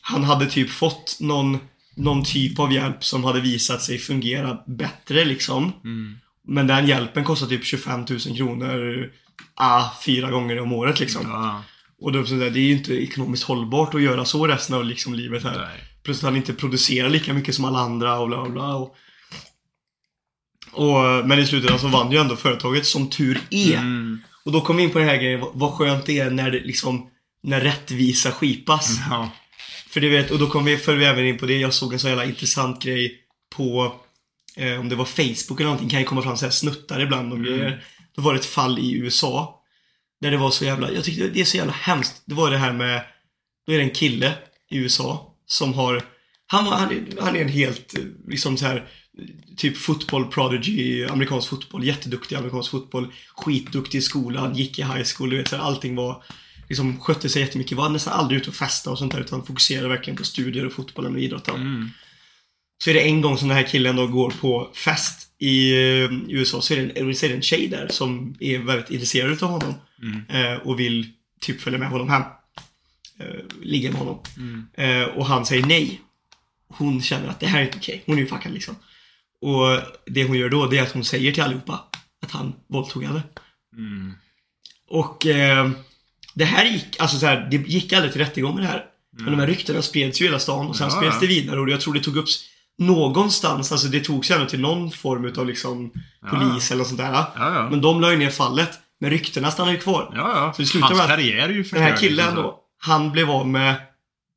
[0.00, 1.58] han hade typ fått någon,
[1.96, 5.72] någon typ av hjälp som hade visat sig fungera bättre liksom.
[5.84, 6.16] Mm.
[6.48, 9.10] Men den hjälpen kostar typ 25 000 kronor,
[9.54, 11.22] ah, fyra gånger om året liksom.
[11.24, 11.62] Ja.
[12.00, 15.44] Och då, det är ju inte ekonomiskt hållbart att göra så resten av liksom livet
[15.44, 15.58] här.
[15.58, 15.84] Nej.
[16.02, 18.74] Plus att han inte producerar lika mycket som alla andra och bla bla bla.
[18.74, 18.96] Och,
[20.72, 23.76] och, men i slutändan så vann ju ändå företaget som tur är.
[23.76, 24.20] Mm.
[24.44, 26.50] Och då kom vi in på den här grejen, vad, vad skönt det är när
[26.50, 27.10] det liksom,
[27.42, 28.98] när rättvisa skipas.
[29.10, 29.30] Ja.
[29.96, 31.92] För det vet, och då kom vi, föll vi även in på det, jag såg
[31.92, 33.20] en så jävla intressant grej
[33.56, 33.94] på,
[34.56, 37.32] eh, om det var Facebook eller någonting, kan ju komma fram så här snuttar ibland
[37.32, 37.84] om grejer.
[38.16, 39.62] Då var det ett fall i USA.
[40.20, 42.22] Där det var så jävla, jag tyckte det är så jävla hemskt.
[42.26, 43.02] Det var det här med,
[43.66, 44.32] då är det en kille
[44.70, 46.02] i USA som har,
[46.46, 48.88] han, han, är, han är en helt, eh, liksom så här
[49.56, 55.30] typ fotboll prodigy, amerikansk fotboll, jätteduktig amerikansk fotboll, skitduktig i skolan, gick i high school,
[55.30, 56.24] du vet så här, allting var,
[56.68, 59.88] liksom skötte sig jättemycket, var nästan aldrig ute och festa och sånt där utan fokuserade
[59.88, 61.54] verkligen på studier och fotbollen och idrotten.
[61.54, 61.90] Mm.
[62.84, 66.10] Så är det en gång som den här killen då går på fest i eh,
[66.28, 69.50] USA så är det en, är det en tjej där som är väldigt intresserad av
[69.50, 69.74] honom.
[70.02, 70.52] Mm.
[70.52, 72.22] Eh, och vill typ följa med honom hem.
[73.18, 73.26] eh,
[73.62, 74.20] ligga med honom.
[74.74, 76.00] Eh, och han säger nej.
[76.68, 78.02] Hon känner att det här är inte okej.
[78.06, 78.76] Hon är ju fuckad liksom.
[79.40, 81.84] Och det hon gör då, det är att hon säger till allihopa
[82.22, 83.22] att han våldtog henne.
[83.76, 84.12] Mm.
[84.88, 85.70] Och eh,
[86.36, 88.84] det här gick, alltså så här, det gick aldrig till rättegång med det här.
[89.18, 91.60] Men de här ryktena spreds ju i hela stan och sen Ja, spreds det vidare
[91.60, 92.28] och jag tror det tog upp
[92.78, 95.90] någonstans, alltså det togs ändå till någon form utav liksom
[96.30, 97.24] polis eller något sånt där.
[97.70, 98.70] Men de la ju ner fallet.
[99.00, 100.12] Men ryktena stannade ju kvar.
[100.14, 100.52] Ja, ja.
[100.56, 103.30] Så det slutar Hans med karriär är ju Den här killen liksom då, han blev
[103.30, 103.70] av med,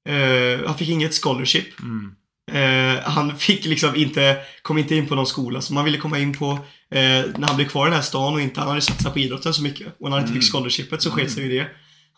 [0.10, 1.68] eh, han fick inget scholarship.
[1.80, 2.12] Mm.
[2.52, 6.20] Eh, han fick liksom inte, kom inte in på någon skola som han ville komma
[6.20, 6.52] in på.
[6.92, 7.00] Eh,
[7.38, 9.54] när han blev kvar i den här stan och inte, han hade satsat på idrotten
[9.54, 9.88] så mycket.
[10.00, 10.42] Och när han inte Mm.
[10.42, 11.68] fick scholarshipet så sket sig ju det.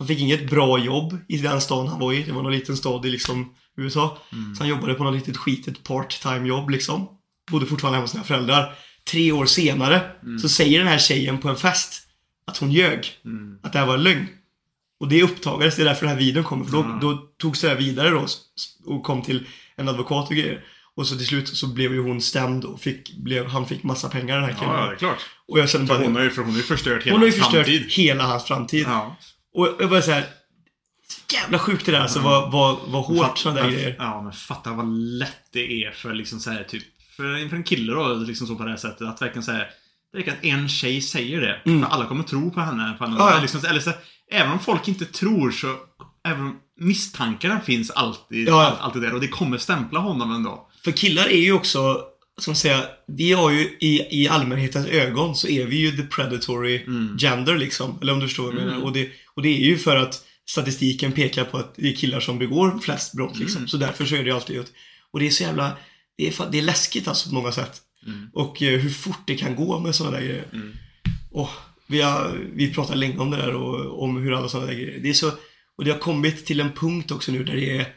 [0.02, 2.24] Han fick inget bra jobb i den stan han var i.
[2.24, 4.18] Det var någon liten stad i liksom USA.
[4.32, 4.56] Mm.
[4.56, 7.08] Så han jobbade på något litet skitigt part-time jobb liksom.
[7.52, 8.74] Bodde fortfarande hemma hos sina föräldrar.
[9.12, 10.40] Tre år senare Mm.
[10.40, 12.04] så säger den här tjejen på en fest
[12.48, 13.08] att hon ljög.
[13.26, 13.58] Mm.
[13.64, 14.28] Att det här var en lögn.
[15.00, 16.66] Och det uppdagades, det är därför den här videon kommer.
[16.66, 17.00] För då, Ja.
[17.02, 18.26] då togs det här vidare då
[18.86, 20.64] och kom till en advokat och grejer.
[20.96, 24.10] Och så till slut så blev ju hon stämd och fick, blev, han fick massa
[24.10, 24.74] pengar den här killen.
[24.74, 25.20] Ja, ja, det är klart.
[25.48, 27.28] Och jag kände bara, hon har ju, för hon har ju förstört hela hon har
[27.28, 27.92] ju hans förstört framtid.
[27.92, 28.86] hela hans framtid.
[28.88, 29.18] Ja.
[29.54, 30.24] Och jag bara såhär,
[31.08, 33.96] så jävla sjukt det där alltså, vad, vad, vad hårt sådana där grejer.
[34.00, 36.84] Ja, men fatta vad lätt det är för liksom så här, typ
[37.18, 39.66] för, för en kille då, liksom så på det här sättet att verkligen säga
[40.14, 41.62] det räcker att en tjej säger det.
[41.66, 41.82] Mm.
[41.84, 42.96] För alla kommer tro på henne.
[42.98, 43.16] På henne.
[43.20, 43.42] Ja, ja.
[43.42, 43.92] Liksom, eller så,
[44.32, 45.76] även om folk inte tror så
[46.28, 48.68] Även om misstankarna finns alltid, Ja, ja.
[48.70, 50.68] all- alltid där och det kommer stämpla honom ändå.
[50.84, 52.02] För killar är ju också,
[52.38, 56.84] som säga, vi har ju i, i allmänhetens ögon så är vi ju the predatory
[56.84, 57.18] Mm.
[57.18, 58.00] gender liksom.
[58.02, 58.84] Eller om du förstår vad jag menar.
[58.84, 62.20] Och det, och det är ju för att statistiken pekar på att det är killar
[62.20, 63.58] som begår flest brott liksom.
[63.58, 63.68] Mm.
[63.68, 64.74] Så därför så är det alltid ut.
[65.12, 65.78] Och det är så jävla,
[66.18, 67.82] det är, det är läskigt alltså på många sätt.
[68.06, 68.30] Mm.
[68.34, 70.46] Och eh, hur fort det kan gå med sådana där grejer.
[70.54, 70.74] Mm.
[71.32, 71.50] Och
[71.88, 75.00] vi, har, vi pratar länge om det där och om hur alla sådana där grejer.
[75.00, 75.32] Det är så,
[75.76, 77.88] och det har kommit till en punkt också nu där det är,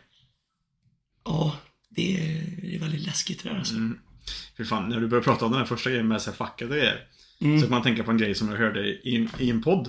[1.24, 1.56] ja,
[1.90, 3.74] det är, det är väldigt läskigt det där alltså.
[3.74, 3.98] Mm.
[4.56, 6.76] Fy fan, när du började prata om den här första grejen med så här fuckade
[6.76, 7.00] grejer.
[7.40, 7.60] Mm.
[7.60, 9.88] Så kan man tänka på en grej som jag hörde i, i en podd.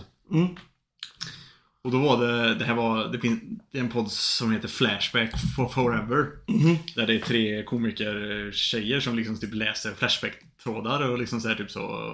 [1.26, 1.36] Mm.
[1.82, 5.68] Och då var det, det här var, det, finns, en podd som heter Flashback for
[5.68, 6.28] Forever.
[6.48, 6.78] Mhm.
[6.96, 11.56] Där det är tre komiker tjejer som liksom typ läser Flashback-trådar och liksom så här
[11.56, 12.14] typ så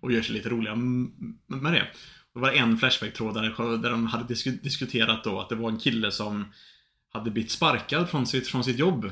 [0.00, 0.74] och gör sig lite roliga
[1.46, 1.86] med det.
[2.34, 5.78] Det var en Flashback-tråd där, där de hade disku, diskuterat då att det var en
[5.78, 6.52] kille som
[7.12, 9.10] hade blivit sparkad från sitt, från sitt jobb.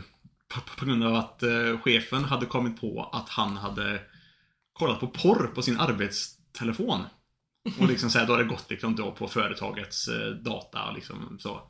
[0.49, 4.01] På, på grund av att eh, chefen hade kommit på att han hade
[4.73, 7.01] kollat på porr på sin arbetstelefon.
[7.79, 10.95] Och liksom så här, då har det gått liksom då på företagets eh, data och
[10.95, 11.61] liksom så.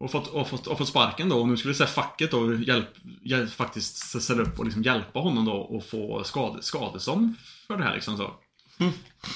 [0.00, 2.88] Och fått, och, fått, och fått sparken då och nu skulle här, facket då hjälp,
[3.22, 7.34] hjälp, faktiskt ställa upp och liksom hjälpa honom då och få skade, skadestånd
[7.66, 8.34] för det här liksom så.
[8.78, 8.92] Mm.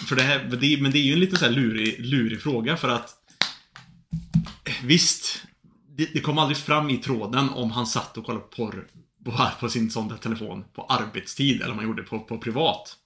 [0.09, 2.77] För det här, det, men det är ju en lite så här lurig, lurig fråga
[2.77, 3.23] för att
[4.83, 5.43] Visst,
[5.97, 8.87] det, det kom aldrig fram i tråden om han satt och kollade på porr
[9.25, 12.39] på, på sin sån där telefon på arbetstid eller om han gjorde det på, på
[12.39, 12.97] privat.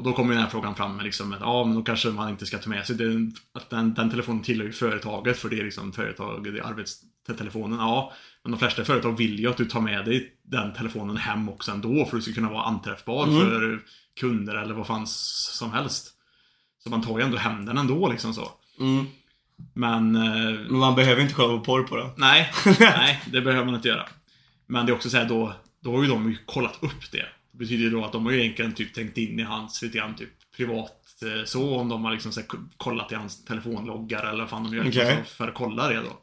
[0.00, 2.28] Och då kommer den här frågan fram med liksom att ja, men då kanske man
[2.30, 5.60] inte ska ta med sig den, att den, den telefonen tillhör ju företaget för det
[5.60, 7.78] är liksom företaget, det är arbetstelefonen.
[7.78, 11.48] Ja, men de flesta företag vill ju att du tar med dig den telefonen hem
[11.48, 13.40] också ändå för att du ska kunna vara anträffbar Mm.
[13.40, 13.80] för
[14.20, 16.10] kunder eller vad fan som helst.
[16.84, 18.50] Så man tar ju ändå hem den ändå liksom så.
[18.80, 19.06] Mm.
[19.74, 22.10] Men eh, Men man behöver inte kolla på porr på det.
[22.16, 24.06] Nej, nej, det behöver man inte göra.
[24.66, 27.26] Men det är också så här då, då har ju de kollat upp det.
[27.60, 30.16] Betyder ju då att de har ju egentligen typ tänkt in i hans lite grann
[30.16, 34.38] typ privat eh, så om de har liksom så här, kollat i hans telefonloggar eller
[34.38, 35.16] vad fan de gör liksom, Okej.
[35.24, 36.20] så för att kolla det då.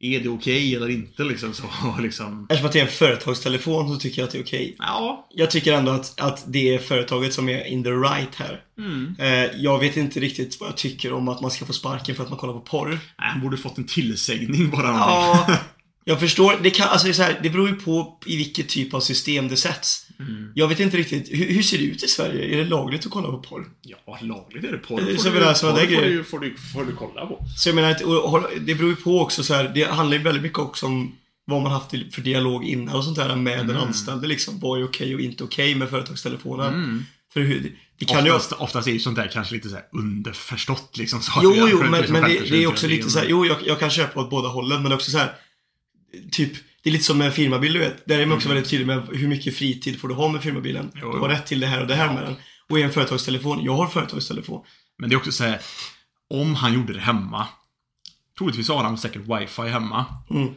[0.00, 1.64] Är det okej eller inte liksom så
[2.00, 2.46] liksom.
[2.50, 4.76] Eftersom att det är en företagstelefon så tycker jag att det är okej.
[4.78, 5.28] Ja.
[5.30, 8.62] Jag tycker ändå att, att det är företaget som är in the right här.
[8.78, 9.16] Mm.
[9.18, 12.22] Eh, jag vet inte riktigt vad jag tycker om att man ska få sparken för
[12.22, 12.88] att man kollar på porr.
[12.88, 14.88] Nej, han borde fått en tillsägning bara.
[14.88, 15.58] Ja,
[16.04, 16.58] jag förstår.
[16.62, 19.00] Det, kan, alltså, det, är så här, det beror ju på i vilket typ av
[19.00, 20.03] system det sätts.
[20.18, 20.52] Mm.
[20.54, 21.28] Jag vet inte riktigt.
[21.30, 22.54] Hur, hur ser det ut i Sverige?
[22.54, 23.64] Är det lagligt att kolla på porr?
[23.82, 24.78] Ja, lagligt är det.
[24.78, 27.26] Porr är får så du, vad porr det får, du, får, du, får du kolla
[27.26, 27.44] på.
[27.56, 30.22] Så jag menar, och, och, det beror ju på också så här, det handlar ju
[30.22, 33.70] väldigt mycket också om vad man haft för dialog innan och sånt där med den
[33.70, 33.82] Mm.
[33.82, 34.60] anställde liksom.
[34.60, 36.74] Vad är okej och inte okej med företagstelefonen?
[36.74, 37.04] Mm.
[37.32, 38.32] För hur, det, kan ju...
[38.32, 41.20] Oftast, oftast är ju sånt där kanske lite så här underförstått liksom.
[41.20, 43.56] Så Jo, jo, men, liksom men det, det är också lite så här, jo, jag,
[43.66, 45.32] jag kan köpa åt båda hållen, men också så här,
[46.30, 46.52] typ,
[46.84, 48.06] det är lite som med en firmabil, du vet.
[48.06, 50.82] Där är man också väldigt tydlig med hur mycket fritid får du ha med firmabilen.
[50.82, 50.98] Mm.
[51.02, 52.36] Jo, du har rätt till det här och det här med den.
[52.70, 54.64] Och i en företagstelefon, jag har företagstelefon.
[54.98, 55.60] Men det är också så här,
[56.30, 57.46] om han gjorde det hemma,
[58.38, 60.04] troligtvis har han säkert wifi hemma.
[60.30, 60.48] Mm.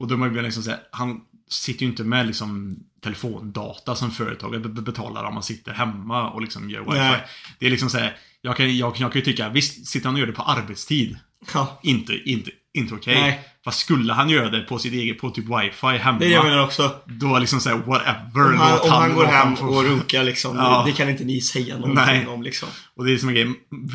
[0.00, 3.94] Och då är man ju liksom så här, han sitter ju inte med liksom telefondata
[3.94, 6.98] som företaget be- betalar om man sitter hemma och liksom gör wifi.
[6.98, 7.20] Nej.
[7.58, 10.14] Det är liksom så här, jag kan, jag, jag kan ju tycka, visst, sitter han
[10.14, 11.18] och gör det på arbetstid?
[11.54, 11.80] Ja.
[11.82, 13.20] Inte, inte, inte okej.
[13.20, 13.48] Nej.
[13.64, 16.18] Fast skulle han göra det på sitt eget, på typ wifi hemma.
[16.18, 16.94] Det jag menar också.
[17.06, 18.52] Då liksom såhär, whatever.
[18.52, 20.82] Om han, om han går låt hem få- och runkar liksom, Ja.
[20.86, 22.26] det, det kan inte ni säga någonting Nej.
[22.26, 22.68] om liksom.
[22.96, 23.50] Och det är som en grej,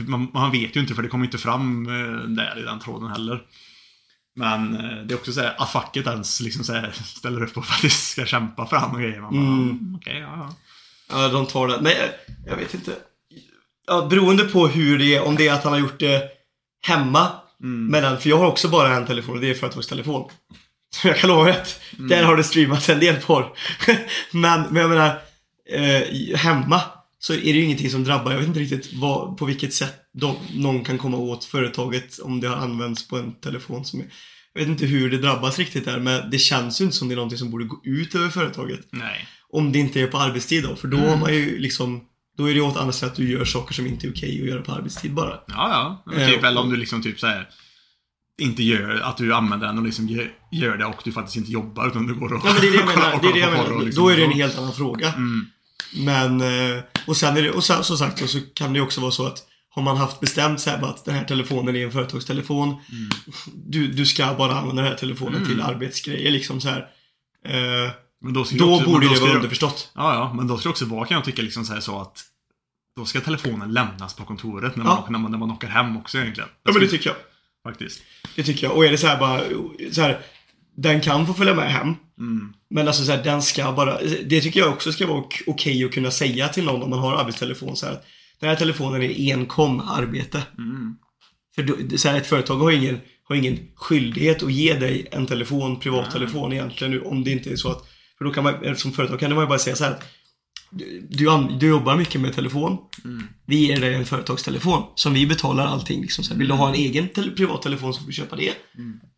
[0.08, 3.10] man, man vet ju inte för det kommer inte fram eh, där i den tråden
[3.10, 3.42] heller.
[4.36, 7.58] Men eh, det är också så här att facket ens liksom så här ställer upp
[7.58, 9.22] och faktiskt ska kämpa för han och grejer.
[9.22, 9.60] Man bara, Mm.
[9.70, 9.96] mm.
[9.96, 10.56] okej, ja, ja.
[11.22, 11.82] Ja, de tar det.
[11.82, 12.92] Nej, jag- jag vet inte.
[13.88, 16.24] Ja, beroende på hur det är, om det är att han har gjort det
[16.88, 17.28] hemma.
[17.64, 17.86] Mm.
[17.88, 20.30] Med den, för jag har också bara en telefon och det är företagstelefon.
[20.96, 22.08] Så jag kan lova att Mm.
[22.10, 23.54] där har det streamats en del porr.
[24.32, 25.20] men, men jag menar,
[25.72, 26.82] eh, hemma
[27.20, 28.32] så är det ju ingenting som drabbar.
[28.32, 32.40] Jag vet inte riktigt vad, på vilket sätt de, någon kan komma åt företaget om
[32.40, 34.06] det har använts på en telefon som är
[34.54, 37.14] jag vet inte hur det drabbas riktigt där, men det känns ju inte som det
[37.14, 38.80] är någonting som borde gå ut över företaget.
[38.92, 39.28] Nej.
[39.54, 41.10] Om det inte är på arbetstid då, för då Mm.
[41.10, 42.02] har man ju liksom
[42.40, 44.48] Då är det åt andra sätt att du gör saker som inte är okej att
[44.48, 45.40] göra på arbetstid bara.
[45.48, 46.14] Ja, ja.
[46.14, 47.50] Eh, Typ, eller om du liksom typ så här
[48.38, 50.08] inte gör, att du använder den och liksom
[50.52, 52.72] gör, det och du faktiskt inte jobbar utan du går och Ja men det är
[52.72, 53.86] det jag menar, det är det jag menar.
[53.86, 55.14] liksom Då är det en helt annan fråga.
[55.14, 55.46] Mm.
[55.96, 59.12] Men, eh, och sen är det, och sen, som sagt så kan det också vara
[59.12, 59.38] så att
[59.70, 62.68] har man haft bestämt sig att den här telefonen är en företagstelefon.
[62.70, 63.10] Mm.
[63.56, 66.88] Du, du ska bara använda den här telefonen till arbetsgrejer liksom så här.
[68.22, 69.92] Men då, då också, borde då det vara underförstått.
[69.96, 72.02] Ja, ja, men då ska det också vara kan jag tycka liksom så, här, så
[72.02, 72.24] att
[72.96, 75.08] då ska telefonen lämnas på kontoret när man, Ja.
[75.10, 76.50] när man, när man åker hem också egentligen.
[76.64, 77.18] Ja men det tycker jag.
[77.72, 78.02] Faktiskt.
[78.36, 78.76] Det tycker jag.
[78.76, 79.42] Och är det så här bara,
[79.92, 80.20] så här,
[80.78, 81.96] den kan få följa med hem.
[82.20, 82.54] Mm.
[82.70, 85.86] Men alltså så här, den ska bara, det tycker jag också ska vara ok- okej
[85.86, 87.94] att kunna säga till någon om man har arbetstelefon så här.
[87.94, 88.06] att
[88.40, 90.44] Den här telefonen är enkom arbete.
[90.58, 90.96] Mm.
[91.56, 95.26] För då, så här, ett företag har ingen, har ingen skyldighet att ge dig en
[95.26, 97.86] telefon, privattelefon egentligen nu, om det inte är så att,
[98.20, 99.96] för då kan man, som företag kan man ju bara säga så här
[100.72, 101.08] du,
[101.60, 102.78] du, jobbar mycket med telefon.
[103.46, 106.02] Vi ger dig en företagstelefon som vi betalar allting.
[106.02, 106.24] Liksom.
[106.24, 108.54] Så här, vill du ha en egen tel- privattelefon så får du köpa det.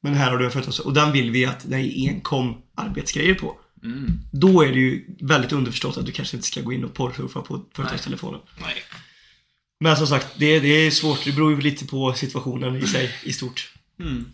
[0.01, 0.79] Men här har du en företags...
[0.79, 3.57] Och den vill vi att det är enkom arbetsgrejer på.
[3.83, 4.19] Mm.
[4.31, 7.41] Då är det ju väldigt underförstått att du kanske inte ska gå in och porrsurfa
[7.41, 8.39] på företagstelefonen.
[8.61, 8.75] Nej.
[9.79, 11.25] Men som sagt, det, det är svårt.
[11.25, 13.73] Det beror ju lite på situationen i sig, i stort.
[13.99, 14.25] Mm.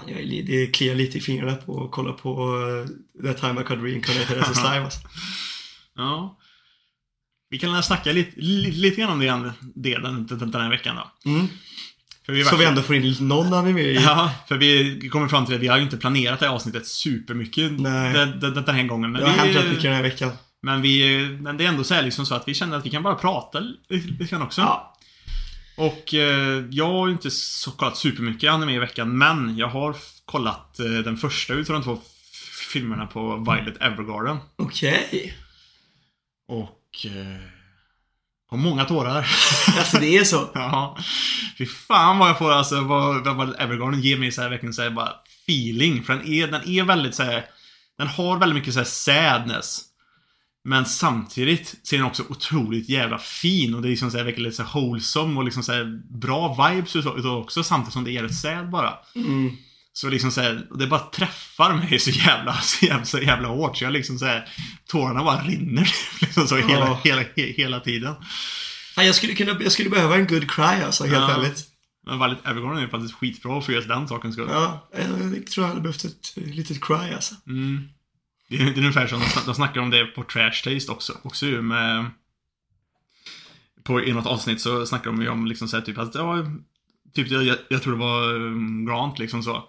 [0.00, 2.86] Fan, jag är, li- det kliar lite i fingrarna på att kolla på uh,
[3.22, 5.00] The Time I Could Reincarnate as a Slime alltså.
[5.96, 6.38] Ja.
[7.50, 10.96] Vi kan snacka lite, lite, lite grann om det, det den, den, den här veckan
[10.96, 11.30] då.
[11.30, 11.46] mm.
[12.26, 13.94] För vi Så vi ändå får in någon anime i.
[14.02, 16.86] Ja, för vi kommer fram till att vi har ju inte planerat det här avsnittet
[16.86, 19.12] supermycket den, den, den här gången.
[19.12, 20.30] Men, Det har vi, hänt rätt mycket den här veckan.
[20.62, 22.90] men, vi, men det är ändå så, här liksom så att vi känner att vi
[22.90, 24.60] kan bara prata lite grann också.
[24.60, 24.93] Ja.
[25.76, 29.96] Och eh, jag har ju inte så kollat supermycket anime i veckan, men jag har
[30.24, 31.98] kollat eh, den första utav de två
[32.72, 34.38] filmerna på Violet Evergarden.
[34.56, 35.34] Okej.
[36.48, 37.06] Och...
[37.06, 37.54] Eh,
[38.54, 39.26] har många tårar.
[39.78, 40.50] Alltså det är så.
[40.54, 40.98] ja.
[41.58, 44.82] Fy fan vad jag får alltså, vad, vad Evergarden ger mig så här verkligen så
[44.82, 45.12] här bara
[45.44, 46.02] feeling.
[46.02, 47.46] För den är, den är väldigt så här,
[47.98, 49.80] Den har väldigt mycket så här sadness.
[50.64, 54.24] Men samtidigt så är den också otroligt jävla fin och det är liksom så här,
[54.24, 58.04] verkligen lite så här wholesome och liksom så här bra vibes utav också samtidigt som
[58.04, 58.94] det är jävligt sad bara.
[59.14, 59.56] Mm.
[59.92, 63.48] Så liksom så här, och det bara träffar mig så jävla, så jävla, så jävla
[63.48, 63.76] hårt.
[63.76, 64.48] Så jag liksom så här,
[64.86, 67.00] tårarna bara rinner liksom så hela, Ja.
[67.04, 68.14] hela, he, hela tiden.
[68.96, 71.30] Jag, skulle kunna, jag skulle behöva en good cry alltså, helt Ja.
[71.30, 71.64] ärligt.
[72.06, 74.48] Men Violet Evergarden är faktiskt skitbra för just den sakens skull.
[74.50, 77.34] Ja, jag tror jag hade behövt ett litet cry alltså.
[77.46, 77.88] Mm.
[78.48, 81.18] Det, är, det är ungefär som de, de snackar om det på Trash Taste också.
[81.22, 82.10] Också ju med...
[83.84, 86.36] På, I något avsnitt så snackar de ju om liksom så här, typ att, ja,
[87.14, 89.68] typ jag, jag tror det var um, Grant liksom så.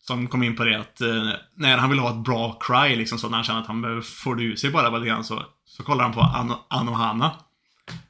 [0.00, 3.18] Som kom in på det att eh, när han vill ha ett bra cry liksom
[3.18, 5.42] så när han känner att han behöver få det ur sig bara lite grann så,
[5.64, 6.20] så kollar han på
[6.68, 7.30] Anohana.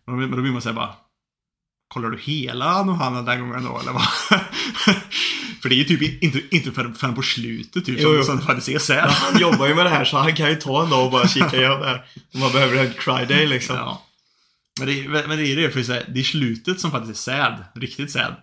[0.04, 0.94] Och då, men då blir man säga bara
[1.88, 4.02] Kollar du hela Anohana den gången då eller vad?
[5.66, 8.22] För det är ju typ inte, inte förrän, på slutet typ Jo, jo.
[8.24, 9.10] som, det faktiskt är Ja, sad.
[9.10, 11.28] han jobbar ju med det här så han kan ju ta en dag och bara
[11.28, 12.04] kika igenom det här.
[12.34, 13.76] Om man behöver en cry day liksom.
[13.76, 14.02] Ja.
[14.78, 17.64] Men det, men det är det, för det är slutet som faktiskt är sad.
[17.74, 18.34] Riktigt sad.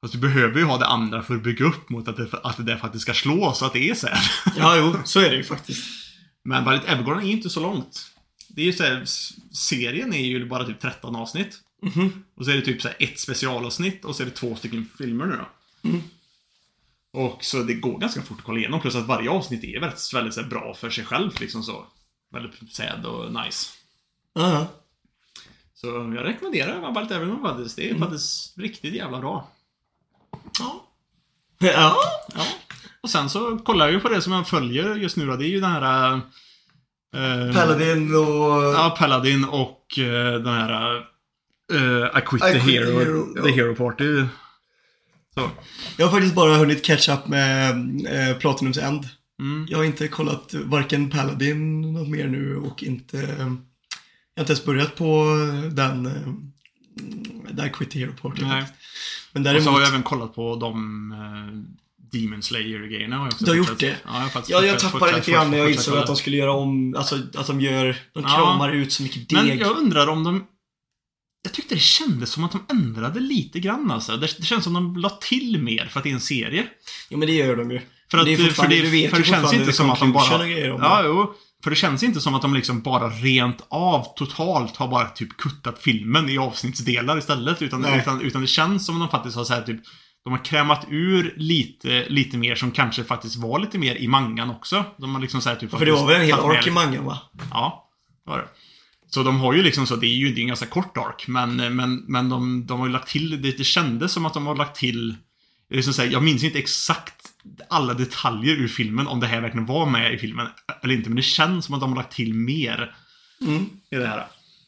[0.00, 2.66] Fast du behöver ju ha det andra för att bygga upp mot att det, att
[2.66, 4.18] det faktiskt ska slå så att det är sad.
[4.58, 5.84] Ja, jo, så är det ju faktiskt.
[6.44, 8.06] Men Violet Evergarden är inte så långt.
[8.48, 11.58] Det är ju så här, s- serien är ju bara typ 13 avsnitt.
[11.82, 12.24] Mhm.
[12.36, 14.88] Och så är det typ så här ett specialavsnitt och så är det två stycken
[14.98, 15.48] filmer nu då.
[15.88, 16.02] Mm.
[17.14, 18.80] Och så det går ganska fort att kolla igenom.
[18.80, 21.86] Plus att varje avsnitt är väldigt, väldigt så här, bra för sig själv liksom så.
[22.32, 23.70] Väldigt sad och nice.
[24.34, 24.66] Ja, ja.
[25.74, 27.76] Så jag rekommenderar Violet Evergarden faktiskt.
[27.76, 29.48] Det är faktiskt riktigt jävla bra.
[30.58, 30.86] Ja.
[31.58, 31.96] Ja.
[32.34, 32.46] Ja.
[33.00, 35.36] Och sen så kollar jag ju på det som jag följer just nu då.
[35.36, 36.14] Det är ju den här...
[37.14, 38.62] eh, Paladin och...
[38.74, 40.96] Ja, Paladin och eh, den här...
[41.72, 44.24] eh, I quit, I the, quit the hero, hero, the hero Party.
[45.34, 45.50] Så.
[45.96, 47.70] Jag har faktiskt bara hunnit catch up med
[48.30, 49.08] eh, Platinums End.
[49.40, 49.66] Mm.
[49.70, 53.18] Jag har inte kollat varken Paladin något mer nu och inte...
[53.22, 53.50] eh, Jag har
[54.40, 55.24] inte ens börjat på
[55.72, 56.06] den...
[56.06, 56.12] Eh,
[57.50, 58.42] där Quit Hero Party.
[58.42, 58.64] Nej.
[59.32, 59.64] Men Och däremot...
[59.64, 61.74] så har jag även kollat på de eh,
[62.20, 63.28] Demon Slayer-grejerna.
[63.40, 63.96] Du har gjort det?
[64.06, 66.94] Ja, jag Ja, jag tappade lite grann när jag insåg att de skulle göra om,
[66.96, 68.28] alltså att de gör, de Ja.
[68.28, 69.38] kramar ut så mycket deg.
[69.48, 70.44] Men jag undrar om de...
[71.44, 74.16] Jag tyckte det kändes som att de ändrade lite grann alltså.
[74.16, 76.66] Det, det känns som de la till mer för att det är en serie.
[77.10, 77.80] Jo men det gör de ju.
[78.10, 80.12] För, att, det är för, det, du vet för det känns inte som att de
[80.12, 80.46] bara...
[80.48, 81.34] Ja, jo.
[81.64, 85.36] För det känns inte som att de liksom bara rent av totalt har bara typ
[85.36, 87.62] kuttat filmen i avsnittsdelar istället.
[87.62, 89.80] Utan, utan, utan det känns som att de faktiskt har så här, typ
[90.24, 94.50] de har krämat ur lite, lite mer som kanske faktiskt var lite mer i mangan
[94.50, 94.84] också.
[94.98, 97.04] De har liksom så här, typ För det var väl en hel ark i mangan
[97.04, 97.18] va?
[97.50, 97.90] Ja,
[98.24, 98.48] det var det.
[99.14, 101.24] Så de har ju liksom så, det är ju det är en ganska kort ark,
[101.28, 104.46] men, men, men de, de har ju lagt till, det, det kändes som att de
[104.46, 105.14] har lagt till,
[105.70, 107.14] det är som säger, jag minns inte exakt
[107.68, 110.46] alla detaljer ur filmen, om det här verkligen var med i filmen
[110.82, 112.94] eller inte, men det känns som att de har lagt till mer
[113.40, 113.66] Mm.
[113.90, 114.26] i det här.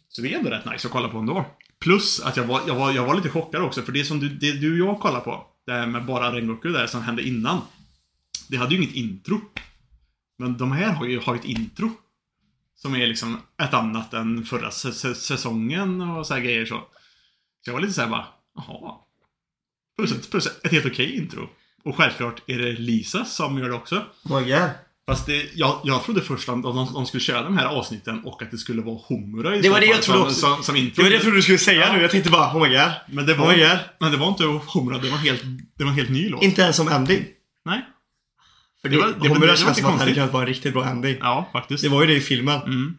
[0.08, 1.46] Så det är ändå rätt nice att kolla på ändå.
[1.80, 4.28] Plus att jag var, jag var, jag var lite chockad också, för det som du,
[4.28, 7.60] det du och jag kollar på, det här med bara Rengoku där som hände innan.
[8.48, 9.40] Det hade ju inget intro.
[10.38, 11.90] Men de här har ju har ju ett intro.
[12.86, 16.74] Som är liksom ett annat än förra sä- sä- säsongen och så här grejer så.
[17.64, 18.94] Så jag var lite såhär bara, jaha.
[19.98, 21.48] Plus ett, plus ett helt okej intro.
[21.84, 24.04] Och självklart är det Lisa som gör det också.
[24.24, 24.70] Oh god.
[25.08, 28.42] Fast det, jag, jag trodde först att de, de skulle köra de här avsnitten och
[28.42, 30.40] att det skulle vara Homura i Det var det jag trodde som, också.
[30.54, 30.94] som, som intro.
[30.96, 31.92] Det var det jag trodde du skulle säga Ja.
[31.92, 32.02] nu.
[32.02, 32.90] Jag tänkte bara, oh my god.
[33.08, 33.78] Men det Oh var, my god.
[34.00, 35.42] men det var inte Homura, det var, helt,
[35.78, 36.42] det var en helt ny låt.
[36.42, 37.24] Inte ens som ending.
[37.64, 37.84] Nej.
[38.88, 40.84] För Det var- det, det- känns som att det hade kunnat vara en riktigt bra
[40.86, 41.16] ending.
[41.20, 41.82] Ja, faktiskt.
[41.82, 42.60] Det var ju det i filmen.
[42.62, 42.96] Mm.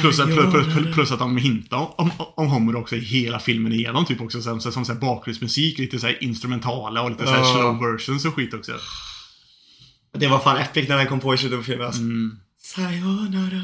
[0.00, 3.38] Plus, att- plus, plus, plus, att de hintar om, om, om Homer också i hela
[3.38, 4.04] filmen igenom.
[4.04, 7.52] Typ också som, som, som bakgrundsmusik, lite så instrumentala och lite så här Ja.
[7.54, 8.72] slow versions och skit också.
[10.18, 11.86] Det var fan epic när den kom på i slutet på filmen.
[11.86, 12.00] Alltså.
[12.00, 12.38] Mm.
[12.62, 13.62] Sayonara.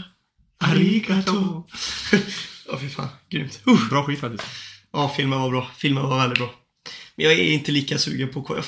[0.61, 1.67] Arigato.
[2.69, 3.09] Ja, fy fan.
[3.31, 3.61] Grymt.
[3.69, 3.89] Uh.
[3.89, 4.45] Bra skit faktiskt.
[4.93, 5.67] Ja, filmen var bra.
[5.77, 6.51] Filmen var väldigt bra.
[7.17, 8.63] Men jag är inte lika sugen på.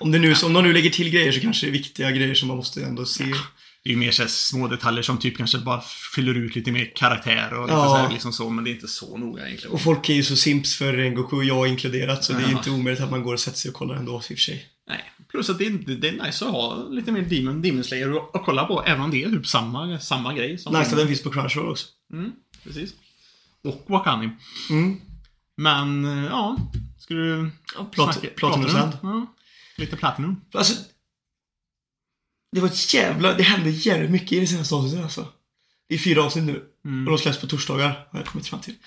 [0.00, 2.34] Om, det nu, om de nu lägger till grejer så kanske det är viktiga grejer
[2.34, 3.24] som man måste ändå se.
[3.84, 5.82] Det är ju mer så små detaljer som typ kanske bara
[6.14, 7.84] fyller ut lite mer karaktär och lite Ja.
[7.88, 9.74] så här liksom så, men det är inte så noga egentligen.
[9.74, 12.58] Och folk är ju så simps för Rengoku, jag inkluderat, så det är ju Ja.
[12.58, 14.66] inte omöjligt att man går och sätter sig och kollar ändå i och för sig.
[14.88, 15.00] Nej.
[15.30, 18.44] Plus att det är, det är nice att ha lite mer Demon, Demon Slayer att
[18.44, 20.52] kolla på, även om det är typ samma, samma grej.
[20.52, 21.86] Nice att den finns på Crunchyroll också.
[22.12, 22.32] Mm,
[22.64, 22.90] precis.
[23.64, 24.30] Och Wakani.
[24.70, 24.96] Mm.
[25.56, 26.56] Men, eh, ja.
[27.08, 28.70] Ska du Ja, Plat- Platinum?
[28.70, 28.98] Sand.
[29.02, 29.34] Ja.
[29.76, 30.40] Lite Platinum.
[30.54, 30.74] Alltså,
[32.52, 35.26] det var ett jävla, det hände jävligt mycket i det senaste avsnittet alltså.
[35.88, 36.62] Det är fyra avsnitt nu.
[36.84, 37.06] Mm.
[37.06, 38.74] Och de släpps på torsdagar, har jag kommit fram till.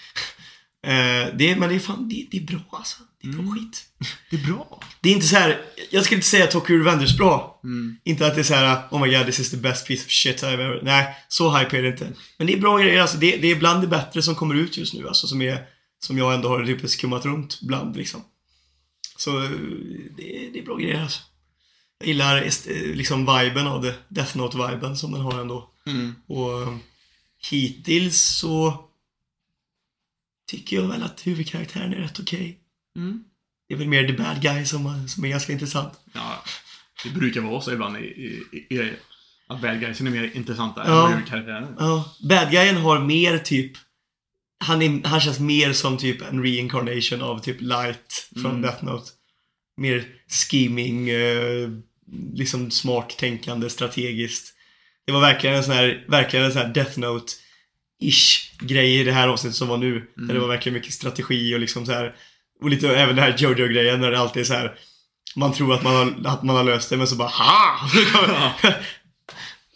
[0.83, 2.97] Eh, det, men det är fan, det, det är bra alltså.
[3.21, 3.53] Det är bra Mm.
[3.55, 3.85] skit.
[4.29, 4.79] Det är bra.
[5.01, 5.61] Det är inte så här.
[5.89, 7.59] jag ska inte säga att Tokyo Revengers bra.
[7.63, 7.97] Mm.
[8.03, 10.11] Inte att det är så här: oh my god, this is the best piece of
[10.11, 10.79] shit I've ever...
[10.83, 12.11] Nej, så hype är det inte.
[12.37, 13.17] Men det är bra grejer, alltså.
[13.17, 15.27] Det, det är bland det bättre som kommer ut just nu, alltså.
[15.27, 15.65] Som är,
[16.03, 18.21] som jag ändå har typ skummat runt bland, liksom.
[19.17, 19.49] Så, eh,
[20.17, 21.21] det, det är bra grejer, alltså.
[21.99, 25.69] Jag gillar eh, liksom viben av det, Death Note-viben som den har ändå.
[25.85, 26.15] Mm.
[26.27, 26.75] Och eh,
[27.51, 28.85] hittills så
[30.47, 32.59] tycker jag väl att huvudkaraktären är rätt okej.
[32.95, 33.23] Mm.
[33.67, 35.93] Det är väl mer the bad guy som, som är ganska intressant.
[36.13, 36.43] Ja,
[37.03, 38.93] det brukar vara så ibland i, i, i, i
[39.47, 41.07] att bad guysen är mer intressanta Ja.
[41.07, 41.75] än huvudkaraktären.
[41.79, 43.71] Ja, bad guyen har mer typ
[44.61, 48.61] han, är, han känns mer som typ en reincarnation av typ Light från Mm.
[48.61, 49.11] Death Note.
[49.77, 51.69] Mer scheming, eh,
[52.33, 54.53] liksom smart tänkande, strategiskt.
[55.05, 59.11] Det var verkligen en sån här, verkligen en sån här Death Note-ish grej i det
[59.11, 60.07] här avsnittet som var nu.
[60.15, 62.15] Där det var verkligen mycket strategi och liksom så här
[62.61, 64.77] och lite även det här Jojo-grejen när det alltid är så här
[65.35, 67.89] man tror att man har, att man har löst det men så bara ha!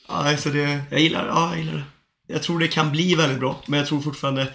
[0.07, 1.83] ja, så det, jag gillar, ja, jag gillar det.
[2.27, 4.47] Jag tror det kan bli väldigt bra, men jag tror fortfarande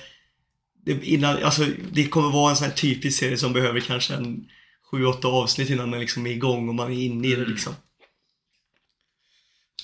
[0.84, 4.44] det, innan, alltså, det kommer vara en sån här typisk serie som behöver kanske en
[4.92, 7.74] 7-8 avsnitt innan den liksom är igång och man är inne i det liksom.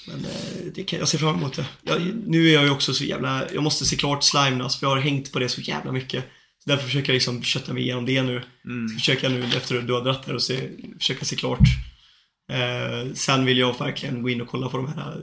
[0.07, 1.67] Men eh, det kan, jag ser fram emot det.
[1.83, 4.95] Jag, nu är jag ju också så jävla, jag måste se klart Slimenas för jag
[4.95, 6.25] har hängt på det så jävla mycket.
[6.65, 8.43] Så därför försöker jag liksom kötta mig igenom det nu.
[8.65, 8.89] Mm.
[8.89, 10.69] Försöka nu efter att du har dratt där och se,
[10.99, 11.61] försöka se klart.
[12.51, 15.21] Eh, sen vill jag verkligen gå in och kolla på de här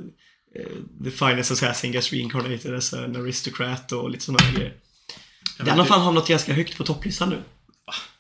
[0.55, 4.73] eh, The Finest Assassin Gets Reincarnated as an Aristocrat och lite sådana här grejer.
[5.57, 7.43] Den vet har fan hamnat ganska högt på topplistan nu.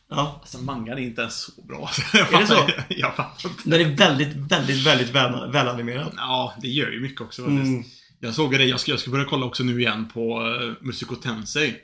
[0.09, 0.39] Ja.
[0.41, 1.89] Alltså mangan är inte ens så bra.
[2.13, 2.69] Är det så?
[2.89, 3.69] jag fattar inte.
[3.69, 6.13] Den är väldigt, väldigt, väldigt väl, välanimerad.
[6.17, 7.63] Ja, det gör ju mycket också faktiskt.
[7.67, 7.83] Mm.
[8.19, 11.15] Jag såg det, jag ska, jag ska börja kolla också nu igen på uh, Musico
[11.15, 11.75] Tensei.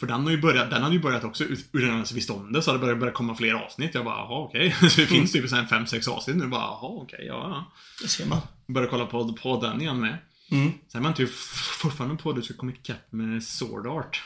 [0.00, 1.80] För den har ju börjat, den hade ju börjat också ut- ur
[2.14, 3.94] vid ståndet, så hade det börjat, börjat komma fler avsnitt.
[3.94, 4.76] Jag bara, jaha okej.
[4.90, 6.46] Så det finns typ sen fem, sex avsnitt nu.
[6.46, 7.72] Bara, jaha okej, ja, ja.
[8.02, 8.38] Det ser man.
[8.66, 10.18] Börjar kolla på, på den igen med.
[10.50, 10.72] Mm.
[10.92, 14.22] Sen jag ju f- fortfarande på att du ska komma ikapp med Sword Art.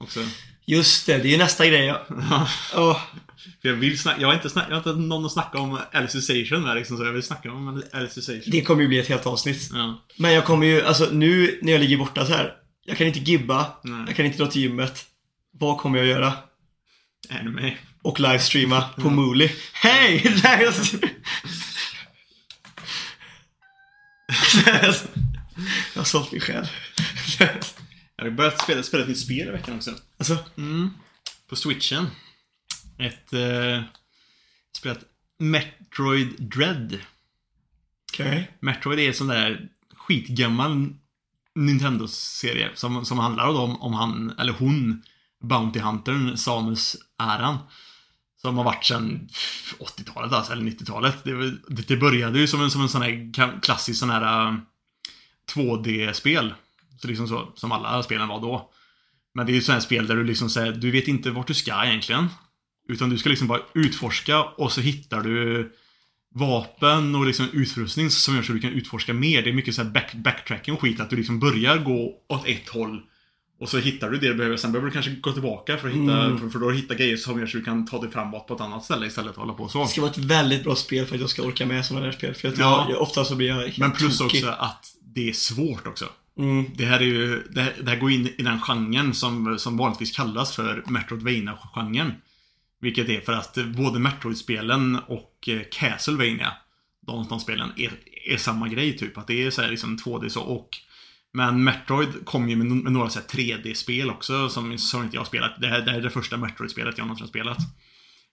[0.00, 0.20] Också.
[0.66, 2.06] Just det, det är ju nästa grej ja.
[2.74, 3.00] Åh,
[3.62, 5.78] För jag vill snacka, jag har inte, snack, jag har inte någon att snacka om
[5.92, 8.42] Alicization med liksom, så jag vill snacka om Alicization.
[8.46, 9.70] det kommer ju bli ett helt avsnitt.
[9.72, 10.04] Ja.
[10.16, 12.54] Men jag kommer ju, alltså nu när jag ligger borta så här.
[12.84, 13.66] Jag kan inte gibba.
[13.84, 14.04] Nej.
[14.06, 15.04] Jag kan inte dra till gymmet.
[15.52, 16.32] Vad kommer jag göra?
[17.30, 17.76] Anime.
[18.02, 19.52] Och livestreama på Mooli.
[19.72, 20.22] Hej!
[25.94, 26.66] Jag har sålt min själ.
[28.20, 29.94] Jag har börjat spela, spela ett nytt spel i veckan också.
[30.18, 30.38] alltså,
[31.48, 32.06] På switchen.
[32.98, 33.32] Ett...
[33.32, 33.82] Eh,
[34.76, 34.98] spelat
[35.38, 36.98] Metroid Dread.
[38.12, 38.50] okej.
[38.60, 40.94] Metroid är en sån där skitgammal
[41.54, 45.02] Nintendo-serie som, som handlar om, om han, eller hon,
[45.42, 47.58] Bounty Huntern, Samus Aran.
[48.36, 49.28] Som har varit sedan
[49.78, 51.24] 80-talet alltså, eller 90-talet.
[51.24, 54.56] Det, det, började ju som en, som en sån här klassisk sån här äh,
[55.54, 56.54] 2D-spel.
[57.02, 58.70] Så liksom så, som alla spelen var då.
[59.34, 61.54] Men det är ju sådana spel där du liksom säger, du vet inte vart du
[61.54, 62.28] ska egentligen.
[62.88, 65.72] Utan du ska liksom bara utforska och så hittar du
[66.34, 69.42] vapen och liksom utrustning som gör så du kan utforska mer.
[69.42, 71.00] Det är mycket så här back, backtracking och skit.
[71.00, 73.02] Att du liksom börjar gå åt ett håll.
[73.60, 74.56] Och så hittar du det du behöver.
[74.56, 77.38] Sen behöver du kanske gå tillbaka för att hitta, för, för då hittar grejer som
[77.40, 79.68] gör så du kan ta dig framåt på ett annat ställe istället och hålla på
[79.68, 79.82] så.
[79.82, 82.12] Det ska vara ett väldigt bra spel för att jag ska orka med sådana där
[82.12, 82.34] spel.
[82.34, 82.52] För Ja.
[82.58, 84.44] jag, jag, ofta så blir jag helt Men plus tokig.
[84.44, 86.04] också att det är svårt också.
[86.40, 86.64] Mm.
[86.74, 89.76] Det här är ju, det här, det här går in i den genren som, som
[89.76, 92.12] vanligtvis kallas för Metroidvania-genren.
[92.80, 96.52] Vilket är för att både Metroid-spelen och eh, Castlevania,
[97.06, 97.90] de, de spelen, är,
[98.26, 99.18] är samma grej typ.
[99.18, 100.68] Att det är så här liksom 2D så och
[101.32, 105.60] men Metroid kom ju med, med några 3D-spel också som, som inte jag har spelat.
[105.60, 107.58] Det här, det här är det första Metroid-spelet jag någonsin har spelat.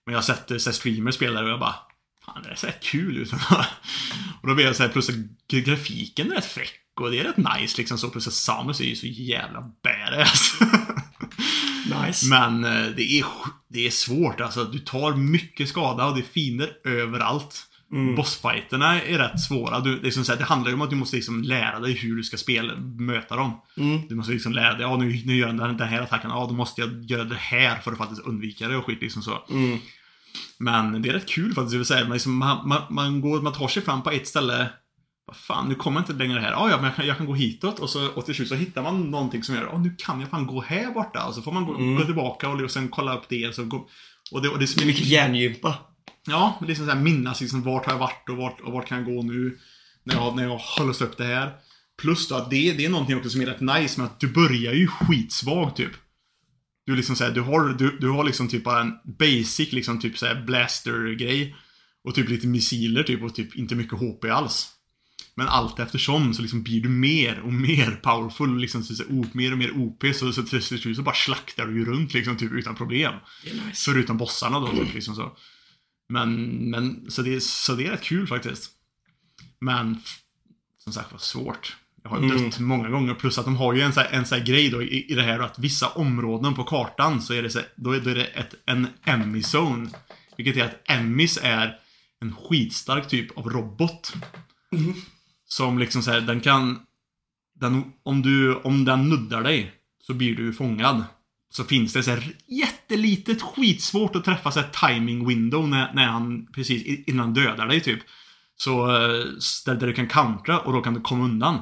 [0.06, 1.74] Men jag har sett eh, så streamers spela det och jag bara
[2.34, 3.32] Fan, det ser kul ut.
[4.40, 5.10] och då blir jag så här, plus
[5.48, 8.10] grafiken är rätt fräck och det är rätt nice liksom så.
[8.10, 10.58] Plus att Samus är ju så jävla badass.
[12.06, 12.26] Nice.
[12.26, 13.24] Men eh, det är,
[13.68, 14.64] det är svårt alltså.
[14.64, 17.68] Du tar mycket skada och det är fiender överallt.
[18.16, 19.80] Bossfighterna är rätt svåra.
[19.80, 21.80] Du, det, är som så här, det handlar ju om att du måste liksom lära
[21.80, 23.60] dig hur du ska spela, möta dem.
[24.08, 26.54] Du måste liksom lära dig, ja nu, nu gör den den här attacken, ja då
[26.54, 29.44] måste jag göra det här för att faktiskt undvika det och skit liksom så.
[29.50, 29.78] Mm.
[30.58, 33.40] Men det är rätt kul faktiskt, det vill säga, man, liksom, man, man, man, går,
[33.40, 34.68] man tar sig fram på ett ställe
[35.28, 36.52] vad fan, nu kommer jag inte längre här.
[36.52, 38.54] Ah, ja, men jag kan, jag kan gå hitåt och, så, och till slut så
[38.54, 41.26] hittar man någonting som gör att ah, nu kan jag fan gå här borta.
[41.26, 43.48] Och så får man gå, gå tillbaka och, och sen kolla upp det.
[43.48, 43.88] Och, så gå,
[44.32, 45.78] och det, och det är mycket hjärngympa.
[46.26, 48.88] Ja, men liksom så här, minnas liksom vart har jag varit och vart, och vart
[48.88, 49.58] kan jag gå nu?
[50.04, 51.52] När jag, när jag har låst upp det här.
[52.02, 54.28] Plus då att det, det är någonting också som är rätt nice med att du
[54.28, 55.92] börjar ju skitsvag typ.
[56.88, 60.18] Du liksom säger du har, du, du har liksom typ bara en basic liksom typ
[60.18, 61.56] såhär blaster-grej.
[62.04, 64.68] Och typ lite missiler typ och typ inte mycket HP alls.
[65.34, 69.26] Men allt eftersom så liksom blir du mer och mer powerful, liksom så, så, o-
[69.32, 72.36] mer och mer OP, så, så till slut så bara slaktar du ju runt liksom
[72.36, 73.14] typ utan problem.
[73.44, 73.90] Nice.
[73.92, 75.36] Förutom bossarna då, typ, liksom så.
[76.08, 78.70] Men, men så, det, så det är rätt kul faktiskt.
[79.60, 79.98] Men,
[80.78, 81.76] som sagt var svårt.
[82.08, 82.44] Har Mm.
[82.44, 84.82] dött många gånger, plus att de har ju en sån här, en här grej då
[84.82, 88.00] i, i det här att vissa områden på kartan så är det, så, då är,
[88.00, 89.88] då är det ett, en Emmy-zone.
[90.36, 91.76] Vilket är att Emmys är
[92.20, 94.12] en skitstark typ av robot.
[95.44, 96.78] Som liksom så här, den kan...
[97.60, 99.72] Den, om, du, om den nuddar dig
[100.06, 101.04] så blir du fångad.
[101.50, 106.06] Så finns det så här jättelitet skitsvårt att träffa så här timing window när, när
[106.06, 108.00] han precis innan dödar dig typ.
[108.56, 109.24] Så eh,
[109.66, 111.58] där, där du kan countera och då kan du komma undan.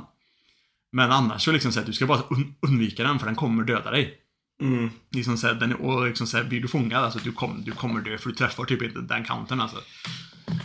[0.97, 3.65] Men annars så liksom så här, du ska bara un, undvika den för den kommer
[3.65, 4.15] döda dig.
[4.63, 4.91] Mm.
[5.11, 7.73] Liksom så här, den, och liksom så här, blir du fångad, alltså du, kom, du
[7.73, 9.77] kommer dö för du träffar typ inte den countern alltså.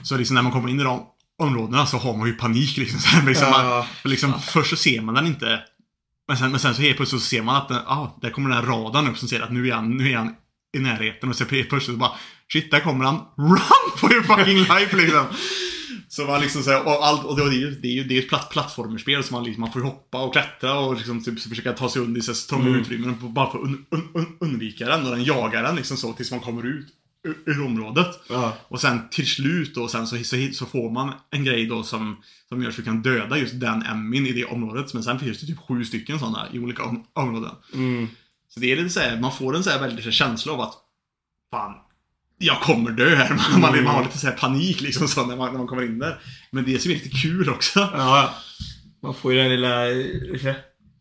[0.03, 1.05] Så liksom när man kommer in i de
[1.39, 2.99] områdena så har man ju panik liksom.
[2.99, 5.59] Så här, liksom, Ja, man, för liksom först så ser man den inte.
[6.27, 8.49] Men sen, men sen så helt plötsligt så ser man att den, ah, där kommer
[8.49, 10.35] den här radarn upp som säger att nu är han, nu är han
[10.77, 12.11] i närheten och så helt plötsligt så bara
[12.53, 13.15] Shit, där kommer han.
[13.37, 15.25] Run for your fucking life liksom.
[16.11, 18.17] Så man liksom så här, och, allt, och det, är ju det är ju det
[18.17, 21.41] är ett platt, plattformerspel så man, liksom, man får hoppa och klättra och liksom typ
[21.41, 24.37] försöka ta sig under i så här trånga utrymmen bara för att un, un, un,
[24.39, 26.87] undvika den och den jagar den liksom så tills man kommer ut
[27.45, 28.19] ur, området.
[28.29, 28.57] Ja.
[28.67, 32.17] Och sen till slut då, sen så, så, så får man en grej då som,
[32.49, 34.93] som gör så att du kan döda just den Emmin i det området.
[34.93, 37.55] Men sen finns det typ sju stycken sådana i olika om, områden.
[37.73, 38.07] Mm.
[38.47, 40.73] Så det är lite såhär, man får en så här väldigt känsla av att
[41.51, 41.73] Fan,
[42.41, 43.29] jag kommer dö här.
[43.29, 45.83] Man, man, man har lite så här panik liksom så när man, när man kommer
[45.83, 46.19] in där.
[46.51, 47.79] Men det är lite kul också.
[47.79, 48.35] Ja,
[49.03, 49.85] man får ju den lilla,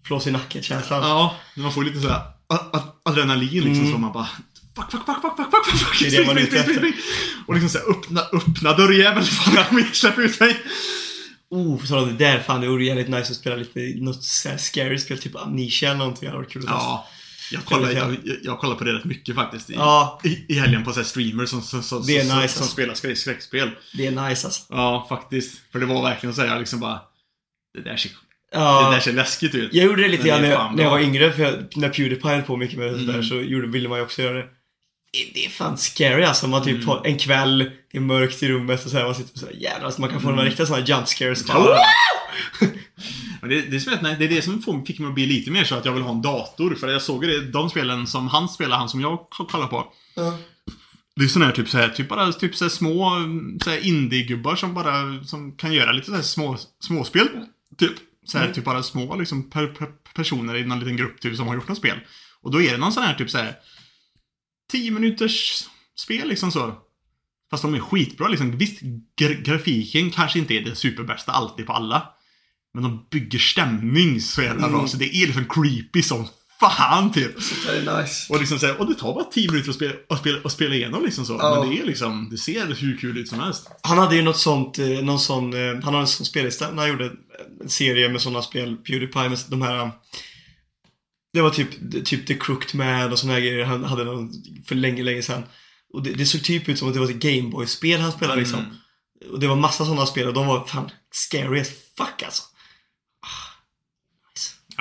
[0.07, 1.03] flås i nacken-känslan.
[1.03, 2.23] Ja, man får lite så här
[3.05, 4.29] adrenalin liksom så man bara
[4.77, 6.01] Fuck, fuck, fuck, fuck, fuck, fuck, fuck, fuck.
[6.01, 6.11] Mm.
[6.11, 6.93] Det är det man är ute efter.
[7.47, 8.77] Och liksom såhär öppna, öppna
[9.77, 10.57] vill släppa ut mig.
[11.51, 14.57] Oh, så det där fan, det vore jävligt nice att spela lite, något så här
[14.57, 16.21] scary spel, typ Amnesia eller någonting.
[16.21, 16.85] Det hade varit kul att testa.
[16.85, 17.09] Ja.
[17.53, 19.71] Jag kollar, jag, jag, jag kollar på det rätt mycket faktiskt.
[19.71, 20.21] I, Ja.
[20.25, 22.63] i, i helgen på så här streamers som, som, som, Det är som, nice, som
[22.63, 22.65] alltså.
[22.75, 23.71] spelar skräck, skräckspel.
[23.97, 24.63] Det är nice alltså.
[24.69, 25.61] Ja, faktiskt.
[25.73, 27.01] För det var verkligen så här, jag liksom bara...
[27.75, 28.15] Det där ser, det
[28.53, 28.91] Ja.
[28.93, 29.75] där ser läskigt ut.
[29.75, 31.55] Jag gjorde det lite grann det är när, jag- när jag var yngre, för jag,
[31.77, 33.07] när Pewdiepie höll på mycket med det Mm.
[33.07, 34.47] där så gjorde, ville man ju också göra det.
[35.13, 36.49] Det, det är fan scary alltså.
[36.49, 36.75] Man Mm.
[36.79, 37.59] typ har en kväll,
[37.93, 40.01] det är mörkt i rummet och så här, man sitter och så här, jävlar alltså,
[40.01, 40.37] man kan få Mm.
[40.37, 41.47] några riktiga sådana jump scares.
[41.47, 41.77] Bara,
[43.41, 45.75] Men det, det, är det är det som fick mig att bli lite mer så
[45.75, 46.75] att jag vill ha en dator.
[46.75, 49.93] För jag såg det, de spelen som han spelar, han som jag kollar på.
[50.17, 50.39] Ja.
[51.17, 53.11] Det är såna här typ så här, typ bara typ så små
[53.65, 57.29] så här indie-gubbar som bara som kan göra lite så här små, småspel.
[57.79, 57.93] Typ.
[58.25, 61.47] Så här, typ bara små liksom per, per, personer i någon liten grupp typ som
[61.47, 61.99] har gjort något spel.
[62.43, 63.55] Och då är det någon sån här typ så här
[64.73, 65.65] 10 minuters
[65.97, 66.75] spel liksom så.
[67.51, 68.57] Fast de är skitbra liksom.
[68.57, 68.83] Visst,
[69.21, 72.09] gra- grafiken kanske inte är det superbästa alltid på alla.
[72.75, 74.79] Men de bygger stämning så jävla bra.
[74.79, 74.89] Mm.
[74.89, 76.29] Så det är liksom creepy som
[76.61, 77.37] fan typ.
[77.37, 78.33] Nice.
[78.33, 80.53] Och liksom så här, och det tar bara 10 minuter att spela, att spela, att
[80.53, 81.33] spela igenom liksom så.
[81.33, 81.61] Ja.
[81.61, 83.71] Men det är liksom, det ser hur kul ut som helst.
[83.83, 86.83] Han hade ju något sånt, eh, någon sån, eh, han hade en sån spellista när
[86.83, 87.13] han gjorde
[87.63, 89.91] en serie med sådana spel, Pewdiepie med de här eh,
[91.33, 94.31] Det var typ, typ The Crooked Man och såna här grejer han hade någon,
[94.67, 95.43] för länge, länge sedan.
[95.93, 98.59] Och det, det såg typ ut som att det var ett Gameboy-spel han spelade liksom.
[98.59, 99.33] Mm.
[99.33, 102.43] Och det var massa sådana spel och de var fan scary as fuck alltså.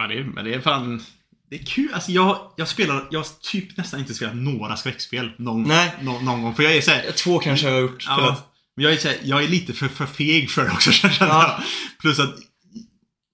[0.02, 1.04] Ja, det är, men det är fan...
[1.50, 1.90] Det är kul.
[1.94, 5.92] Alltså jag, jag spelar, jag har typ nästan inte spelat några skräckspel någon, Nej.
[6.02, 6.56] nå- någon gång.
[6.56, 8.04] För jag är såhär, Två kanske jag har gjort.
[8.08, 8.38] ja,
[8.76, 11.16] men jag är, så här, jag är lite för, för feg för det också känner
[11.20, 11.28] jag.
[11.30, 11.64] Ja.
[12.02, 12.36] Plus att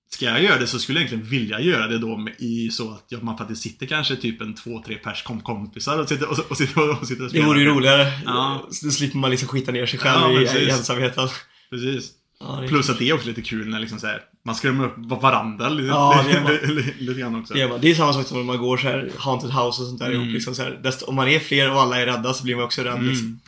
[0.09, 3.05] Ska jag göra det så skulle jag egentligen vilja göra det då i så att
[3.09, 6.39] jag, man faktiskt sitter kanske typ en två, tre pers kom, kompisar och sitter och,
[6.51, 7.45] och, sitter, och, och sitter och Det spelar.
[7.47, 8.11] vore ju roligare.
[8.26, 8.70] Ja.
[8.84, 11.30] Då slipper man liksom skita ner sig själv Ja, i, i ensamheten.
[11.70, 12.11] Precis.
[12.39, 15.21] Ja, Plus att det är också lite kul när liksom så här, man skrämmer upp
[15.21, 17.53] varandra lite, Ja, det lite, lite, grann också.
[17.53, 17.81] Det är, man.
[17.81, 20.05] det är samma sak som när man går så här haunted house och sånt där
[20.05, 20.21] Mm.
[20.21, 20.33] ihop.
[20.33, 20.71] Liksom så här.
[20.83, 23.03] Desto, om man är fler och alla är rädda så blir man också rädd.
[23.03, 23.25] Liksom.
[23.25, 23.39] Mm.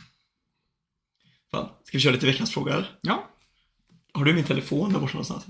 [1.50, 1.68] Fan.
[1.84, 2.90] Ska vi köra lite veckans fråga eller?
[3.00, 3.28] Ja.
[4.12, 5.46] Har du min telefon där borta någonstans?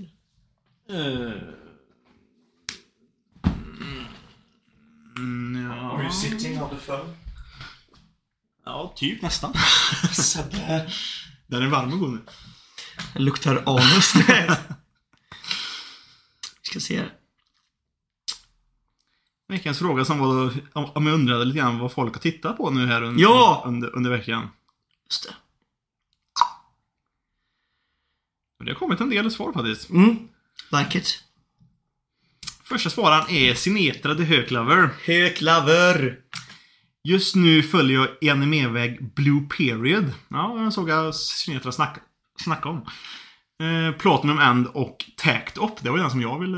[5.15, 6.11] Mm, ja.
[6.11, 7.13] sitting on the phone?
[8.65, 9.53] ja, typ nästan.
[10.13, 10.91] Sebbe.
[11.47, 12.19] Den är varm och god nu.
[13.13, 14.15] Den luktar anus.
[14.15, 14.21] Vi
[16.61, 17.03] ska se.
[19.47, 22.85] Veckans fråga som var om jag undrade lite grann vad folk har tittat på nu
[22.87, 23.63] här under, Ja!
[23.65, 24.49] under, under veckan.
[25.09, 25.35] Just det.
[28.59, 29.89] Och Det har kommit en del svar faktiskt.
[29.89, 30.27] Mm.
[30.71, 31.23] Like it.
[32.63, 34.89] Första svararen är Sinetra the Höglover.
[35.05, 36.19] Höklaver.
[37.03, 40.13] Just nu följer jag i animeväg Blue Period.
[40.27, 42.01] Ja, den såg jag Sinetra snacka,
[42.39, 42.77] snacka om.
[43.63, 45.71] Eh, Platinum End och Tact Up.
[45.81, 46.57] Det var den som jag ville,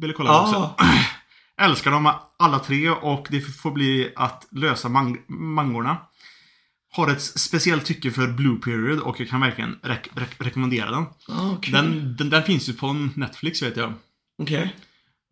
[0.00, 0.42] ville kolla Ja.
[0.42, 0.84] också.
[1.60, 5.96] Älskar dem alla tre och det får bli att lösa mang- mangorna.
[6.92, 11.04] Har ett speciellt tycke för Blue Period och jag kan verkligen rek- rek- rekommendera den.
[11.28, 11.72] Ja, kul.
[11.74, 12.30] den, den.
[12.30, 13.92] Den finns ju på Netflix vet jag.
[14.42, 14.76] Okej.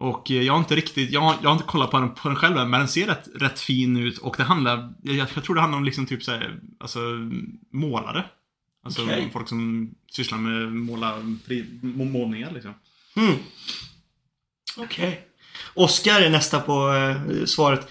[0.01, 2.29] Och eh, jag har inte riktigt, jag har, jag har inte kollat på den, på
[2.29, 5.45] den själv än, men den ser rätt, rätt fin ut och det handlar, jag, jag
[5.45, 6.99] tror det handlar om liksom typ såhär, alltså
[7.73, 8.25] målare.
[8.89, 9.31] Alltså Okej.
[9.33, 11.19] folk som sysslar med måla,
[11.83, 12.75] målningar liksom.
[13.17, 13.35] Mm.
[14.77, 15.21] Okej.
[15.75, 17.89] Oskar är nästa på eh, svaret.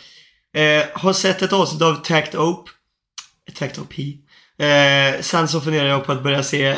[0.54, 2.72] Eh, har sett ett avsnitt av Tact Ope.
[3.54, 4.18] Tact Ope.
[4.66, 6.78] Eh, sen så funderar jag på att börja se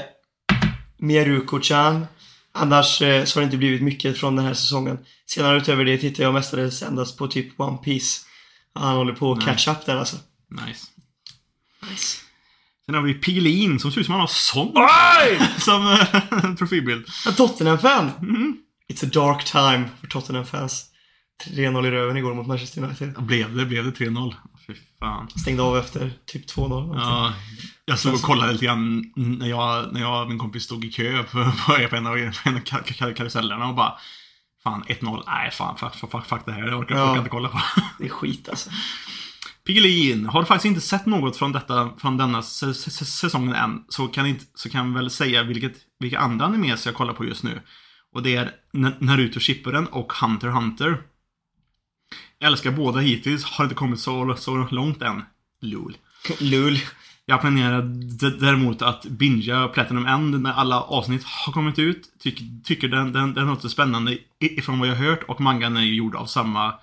[0.98, 2.08] Miyaruko-chan.
[2.52, 4.98] Annars eh, så har det inte blivit mycket från den här säsongen.
[5.26, 8.26] Senare utöver det tittar jag mestadels endast på typ One Piece.
[8.74, 10.18] Han håller på att catch up där alltså.
[10.50, 10.88] Nice.
[11.90, 12.18] Nice.
[12.90, 15.40] Sen har vi Piggelin som ser ut som han har Oj!
[15.58, 17.08] som eh, profilbild.
[17.28, 18.12] En Tottenham-fan!
[18.22, 18.58] Mm.
[18.94, 20.86] It's a dark time för Tottenham-fans.
[21.46, 23.14] 3-0 i röven igår mot Manchester United.
[23.24, 24.34] Blev det, blev det 3-0?
[24.68, 25.30] Fy fan.
[25.30, 26.96] Stängde av efter typ 2-0.
[26.96, 27.34] Ja,
[27.86, 30.92] jag stod och kollade lite grann när jag, när jag och min kompis stod i
[30.92, 33.94] kö på, på, på en av, en av kar- kar- karusellerna och bara
[34.64, 37.04] Fan 1-0, nej fan fuck, fuck, fuck det här, jag orkar, Ja.
[37.04, 37.60] orkar inte kolla på.
[38.00, 38.70] Det är skit alltså.
[39.70, 44.46] Piggelin, har faktiskt inte sett något från detta, från denna säsongen än, så kan, inte,
[44.56, 47.62] så kan väl säga vilket, vilka andra animes jag kollar på just nu.
[48.14, 48.52] Och det är
[49.00, 51.02] Naruto Shippuden och Hunter Hunter.
[52.44, 55.22] Älskar båda hittills, har inte kommit så, så långt än.
[55.62, 55.98] Lol.
[56.40, 56.80] Lull.
[57.26, 57.82] Jag planerar
[58.40, 62.10] däremot att bingea Platinum End när alla avsnitt har kommit ut.
[62.20, 65.82] Tyck, tycker den, den, den låter spännande ifrån vad jag har hört och mangan är
[65.82, 66.74] ju gjord av samma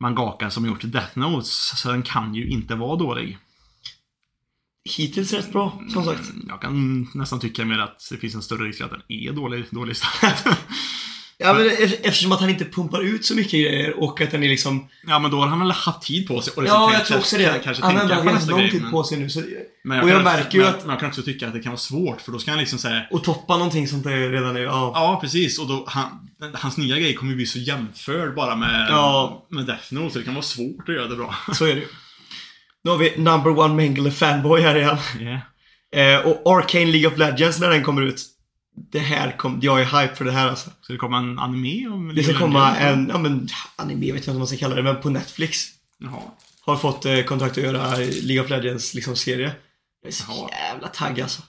[0.00, 3.38] mangaka som gjort Death Notes, så den kan ju inte vara dålig.
[4.96, 6.30] Hittills rätt bra, som sagt.
[6.30, 9.32] Mm, Jag kan nästan tycka mer att det finns en större risk att den är
[9.32, 10.44] dålig, dålig istället.
[11.40, 14.42] Ja, men ef- eftersom att han inte pumpar ut så mycket grejer och att den
[14.44, 14.88] är liksom...
[15.06, 16.52] ja, men då har han väl haft tid på sig.
[16.56, 17.60] Och Ja, tänka- jag tror också det.
[17.64, 19.42] Kanske Han har nästa lång tid men- på sig nu, så...
[19.84, 20.84] Men och jag märker ju att...
[20.86, 23.02] Jag kan också tycka att det kan vara svårt, för då ska han liksom säga
[23.10, 24.92] Och toppa någonting sånt där redan nu, ja.
[24.94, 25.58] Ja, precis.
[25.58, 26.06] Och då, han,
[26.54, 29.46] hans nya grej kommer ju bli så jämförd bara med, Ja.
[29.50, 31.34] med Death Note, så det kan vara svårt att göra det bra.
[31.54, 31.86] Så är det ju.
[32.84, 34.96] Nu har vi Number One Mengele Fanboy här igen.
[35.20, 36.14] Yeah.
[36.16, 38.22] Eh, och Arcane League of Legends när den kommer ut.
[38.90, 40.70] Det här kom, jag är hype för det här alltså.
[40.80, 44.16] Så det kommer en anime om Det ska komma en, ja men, anime vet jag
[44.16, 45.66] inte vad man ska kalla det, men på Netflix.
[45.98, 46.20] Jaha.
[46.60, 49.52] Har fått eh, kontrakt att göra League of Legends liksom serie.
[50.02, 50.48] Jag är så Jaha.
[50.50, 51.42] jävla taggad alltså.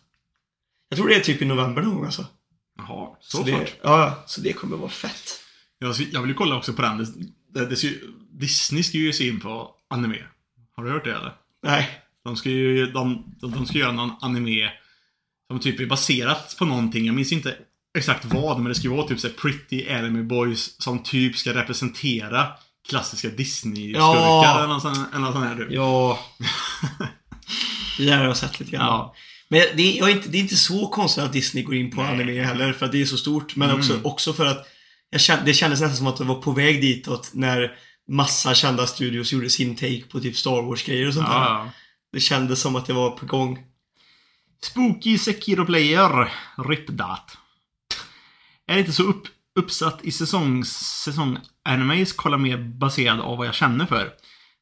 [0.90, 2.26] Jag tror det är typ i november någon gång alltså.
[2.78, 5.40] Jaha, så, Så det, ja, så det kommer vara fett.
[5.80, 6.98] Jag, ska- jag vill ju kolla också på den.
[6.98, 7.06] Det,
[7.60, 7.88] det, det, ska
[8.32, 10.18] Disney ska ju ge sig in på anime.
[10.76, 11.34] Har du hört det eller?
[11.64, 11.90] Nej.
[12.24, 14.72] De ska ju de, de, de ska göra någon anime
[15.50, 17.06] som typ är baserat på någonting.
[17.06, 17.56] Jag minns inte
[17.98, 21.38] exakt vad, men det ska ju vara typ så här Pretty Anime Boys som typ
[21.38, 22.48] ska representera
[22.90, 24.58] klassiska Disney-skurkar Ja.
[24.58, 25.68] eller någon sån, eller någon sån här typ.
[25.72, 26.20] Ja.
[27.98, 28.86] det där har jag sett lite grann.
[28.86, 29.16] Ja.
[29.50, 32.44] Men det är, inte, det är inte så konstigt att Disney går in på anime
[32.44, 33.56] heller, för att det är så stort.
[33.56, 34.68] Men också, också för att
[35.18, 37.72] kände, det kändes nästan som att det var på väg ditåt när
[38.12, 41.34] massa kända studios gjorde sin take på typ Star Wars-grejer och sånt där.
[41.34, 41.70] Ja.
[42.14, 43.60] Det kändes som att det var på gång.
[44.64, 46.32] Spooky Sekiro Player.
[46.58, 47.38] RIP that.
[48.68, 50.70] Är inte så upp, uppsatt i säsongs,
[51.06, 54.12] säsong-animes, kollar mer baserad av vad jag känner för.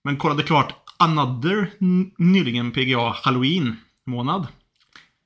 [0.03, 1.71] Men kollade klart Another
[2.17, 4.47] nyligen PGA Halloween-månad.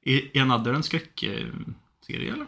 [0.06, 1.54] Är Another en skräckserie
[2.10, 2.46] eller?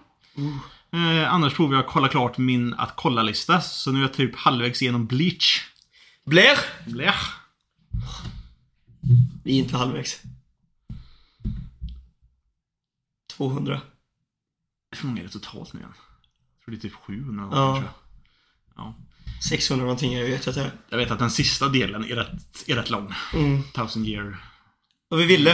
[0.93, 4.81] Eh, annars provar jag kolla klart min att kolla-lista, så nu är jag typ halvvägs
[4.81, 5.61] igenom Bleach.
[6.25, 6.57] Blair?
[6.85, 7.33] Blech.
[9.43, 10.21] Vi är inte halvvägs.
[13.37, 13.81] 200.
[15.01, 15.93] Hur många är det totalt nu igen?
[15.95, 17.73] Jag tror det är typ 700 Ja.
[17.75, 17.93] kanske.
[18.75, 18.95] Ja.
[19.49, 20.71] 600 någonting, jag vet att det är.
[20.89, 23.13] Jag vet att den sista delen är rätt, är rätt lång.
[23.33, 23.63] Mm.
[23.63, 24.37] Thousand year.
[25.07, 25.51] Vad vi ville.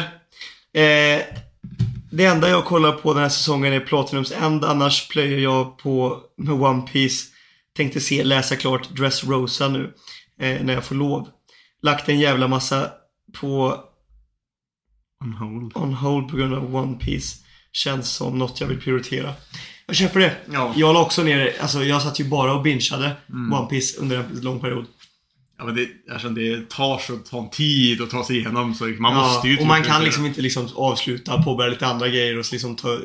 [0.73, 1.21] Eh,
[2.11, 4.65] det enda jag kollar på den här säsongen är Platinums End.
[4.65, 7.27] Annars plöjer jag på med One Piece.
[7.73, 9.93] Tänkte se, läsa klart Dressrosa nu.
[10.39, 11.29] Eh, när jag får lov.
[11.81, 12.91] Lagt en jävla massa
[13.39, 13.83] på
[15.23, 15.71] On hold.
[15.77, 17.43] on hold på grund av One Piece.
[17.79, 19.33] Känns som något jag vill prioritera.
[19.85, 20.35] Jag köper det.
[20.51, 20.73] Ja.
[20.75, 23.15] Jag la också ner, alltså jag satt ju bara och bingeade
[23.53, 24.85] One Piece under en lång period.
[25.57, 28.85] Ja, men det, jag känner, det tar så tar tid att ta sig igenom så
[28.85, 30.29] man måste ju och man typ kan göra liksom det.
[30.29, 32.99] inte liksom avsluta, påbörja lite andra grejer och liksom ta...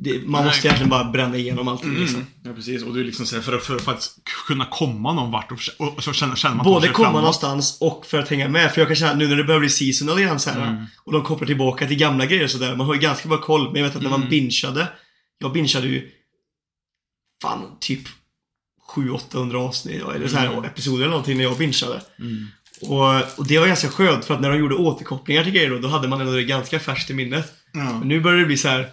[0.00, 0.44] Det, man Nej.
[0.50, 2.20] måste egentligen bara bränna igenom allting liksom.
[2.20, 2.26] Mm.
[2.42, 2.82] Ja, precis.
[2.82, 4.08] Och du liksom så här, för, att- för att
[4.46, 7.20] kunna komma någon vart och, och, och så känner, känner man Både komma framåt.
[7.20, 8.72] någonstans och för att hänga med.
[8.72, 10.84] För jag kan känna nu när det börjar bli seasonal igen så här, Mm.
[11.04, 12.76] Och de kopplar tillbaka till gamla grejer och sådär.
[12.76, 13.72] Man har ju ganska bra koll.
[13.72, 14.20] Men jag vet att när Mm.
[14.20, 14.88] man bingeade.
[15.38, 16.10] Jag bingeade ju
[17.42, 18.00] fan typ
[18.94, 20.64] 700-800 avsnitt eller så här, Mm.
[20.64, 22.00] episoder eller någonting när jag bingeade.
[22.18, 22.46] Mm.
[22.82, 25.78] Och, och det var ganska skönt för att när de gjorde återkopplingar till grejer då,
[25.78, 27.52] då hade man ändå det ganska färskt i minnet.
[27.72, 28.88] Men nu börjar det bli så här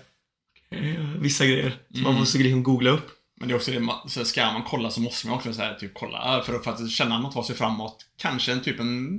[1.20, 2.20] vissa grejer som man Mm.
[2.20, 3.08] måste liksom googla upp.
[3.40, 5.74] Men det är också det, så ska man kolla så måste man också så här,
[5.74, 7.98] typ kolla för att faktiskt känna att man tar sig framåt.
[8.22, 9.10] Kanske en typ en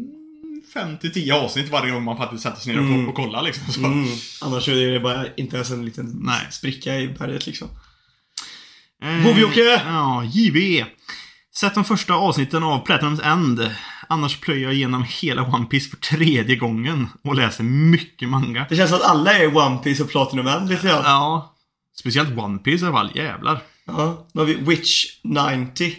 [0.74, 3.08] 5-10 avsnitt varje gång man faktiskt sätter sig ner och, Mm.
[3.08, 3.72] och kollar liksom.
[3.72, 3.80] Så.
[3.84, 4.08] Mm.
[4.42, 6.46] Annars är det bara inte ens en liten Nej.
[6.50, 7.68] spricka i berget liksom.
[9.02, 9.82] Eh, Vovjocke!
[9.86, 10.84] Ja, JV.
[11.56, 13.70] Sett de första avsnitten av Platinums End.
[14.08, 18.66] Annars plöjer jag igenom hela One Piece för tredje gången och läser mycket manga.
[18.68, 21.02] Det känns som att alla är One Piece och Platinum lite grann.
[21.04, 21.54] Ja.
[21.98, 23.62] Speciellt One Piece i alla fall, jävlar.
[23.86, 25.96] Ja, nu har vi Witch 90.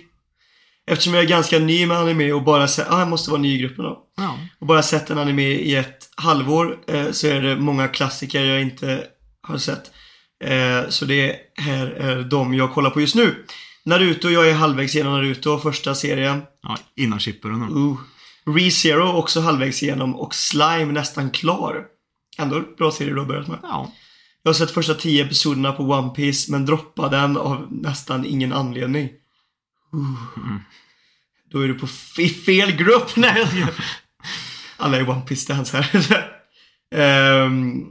[0.87, 3.55] Eftersom jag är ganska ny med anime och bara sett, ah, jag måste vara ny
[3.55, 4.03] i gruppen då.
[4.17, 4.39] Ja.
[4.59, 8.61] Och bara sett en anime i ett halvår eh, så är det många klassiker jag
[8.61, 9.03] inte
[9.41, 9.91] har sett.
[10.43, 13.45] Eh, så det här är de jag kollar på just nu.
[13.88, 16.41] Naruto, jag är halvvägs igenom Naruto, första serien.
[16.61, 17.63] ja innan Shippuden.
[17.63, 17.97] Uh.
[18.55, 21.85] ReZero också halvvägs igenom och Slime nästan klar.
[22.38, 23.59] Ändå bra serie du har börjat med.
[23.63, 23.91] Ja.
[24.43, 28.53] Jag har sett första tio episoderna på One Piece men droppade den av nästan ingen
[28.53, 29.09] anledning.
[29.95, 30.57] Uh.
[31.51, 31.88] Då är du på
[32.45, 33.15] fel grupp.
[33.15, 33.47] Nej.
[34.77, 36.33] Alla är One Piece dance här.
[36.95, 37.85] Ehm,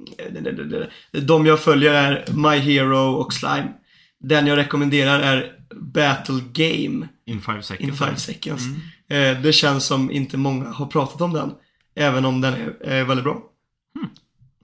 [1.12, 3.72] de jag följer är My Hero och Slime.
[4.20, 7.89] Den jag rekommenderar är Battle Game In five seconds.
[7.89, 8.64] in five seconds.
[8.66, 9.37] Mm.
[9.37, 11.53] Eh, det känns som inte många har pratat om den.
[11.95, 13.43] Även om den är, är väldigt bra.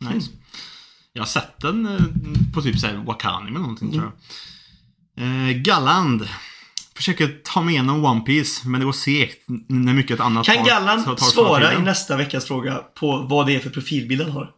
[0.01, 0.31] Nice.
[1.13, 2.01] Jag har sett den eh,
[2.55, 4.13] på typ såhär Wakani eller någonting tror
[5.15, 5.25] jag.
[5.51, 6.29] Eh, Galland.
[6.97, 10.65] försöker ta mig igenom One Piece men det går segt när mycket annat Kan tar-
[10.65, 14.31] Gallan tar- tar svara i nästa veckas fråga på vad det är för profilbild han
[14.31, 14.51] har?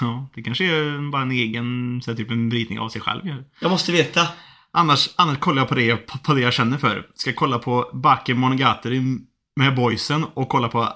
[0.00, 3.44] Ja, det kanske är bara en egen, så här, typ en vridning av sig själv.
[3.60, 4.28] Jag måste veta.
[4.76, 7.06] Annars, annars kollar jag på det, på, det jag känner för.
[7.14, 9.02] Ska kolla på Bake Monogatari
[9.60, 10.88] med boysen och kolla på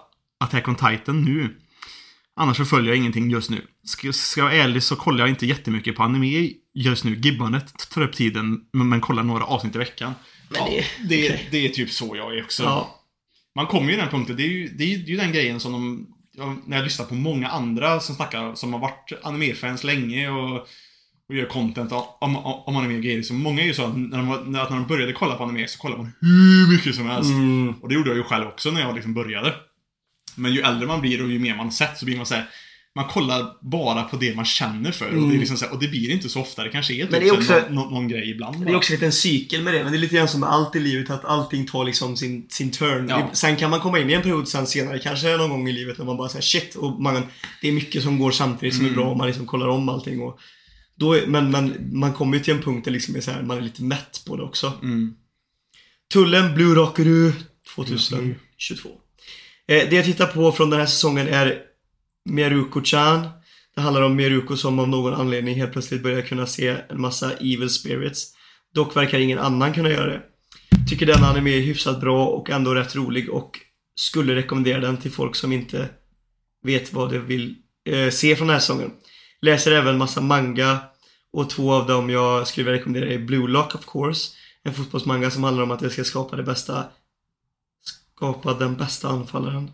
[0.45, 1.57] Attack on Titan nu.
[2.37, 3.67] Annars så följer jag ingenting just nu.
[3.85, 7.15] Ska, ska jag vara ärlig så kollar jag inte jättemycket på anime just nu.
[7.17, 10.13] Gibbanet tar upp tiden, men, men kollar några avsnitt i veckan.
[10.49, 11.49] Men det- det, okej.
[11.51, 12.63] det är typ så jag är också.
[12.63, 12.97] Ja.
[13.55, 14.37] Man kommer ju den punkten.
[14.37, 16.07] Det är ju, det är, ju- den grejen som de...
[16.37, 20.67] ja, När jag lyssnar på många andra som snackar, som har varit animefans länge och,
[21.31, 23.23] och gör content om, om, om anime och grejer.
[23.23, 25.69] Så många är ju så att när de, att när de började kolla på anime
[25.69, 27.31] så kollade man hur mycket som helst.
[27.31, 27.75] Mm.
[27.83, 29.55] Och det gjorde jag ju själv också när jag liksom började.
[30.37, 32.49] Men ju äldre man blir och ju mer man sett så blir man så här.
[32.95, 35.07] Man kollar bara på det man känner för.
[35.07, 36.65] Och, det är liksom här, och det blir inte så ofta.
[36.65, 37.29] Det kanske är, typ Mm.
[37.29, 38.57] Men det är här också- någon, någon, någon grej ibland.
[38.57, 38.77] Det är bara.
[38.77, 40.81] också lite en cykel med det, men det är lite grann som med allt i
[40.81, 43.09] livet, att allting tar liksom sin, sin turn.
[43.09, 43.31] Ja.
[43.33, 45.99] Sen kan man komma in i en period sen senare, kanske någon gång i livet,
[45.99, 47.23] när man bara säger shit, och man,
[47.61, 50.21] det är mycket som går samtidigt som är bra och man liksom kollar om allting.
[50.21, 50.41] Och
[51.01, 53.43] då är, men, men man kommer ju till en punkt där liksom är så här,
[53.43, 54.73] man är lite mätt på det också.
[54.83, 55.15] Mm.
[56.13, 57.33] Tullen Blue Rockeroo
[57.75, 58.89] 2022.
[59.69, 61.59] Eh, det jag tittar på från den här säsongen är
[62.29, 63.29] Meruko-chan.
[63.75, 67.33] Det handlar om Meruko som av någon anledning helt plötsligt börjar kunna se en massa
[67.33, 68.33] evil spirits.
[68.75, 70.23] Dock verkar ingen annan kunna göra det.
[70.89, 73.51] Tycker denna anime är hyfsat bra och ändå rätt rolig och
[73.95, 75.89] skulle rekommendera den till folk som inte
[76.63, 77.55] vet vad de vill
[77.89, 78.91] eh, se från den här säsongen.
[79.43, 80.90] Läser även massa manga
[81.33, 84.33] och två av dem jag skulle vilja rekommendera är Blue Lock of course.
[84.63, 86.85] En fotbollsmanga som handlar om att jag ska skapa det bästa
[88.21, 89.71] skapa den bästa anfallaren.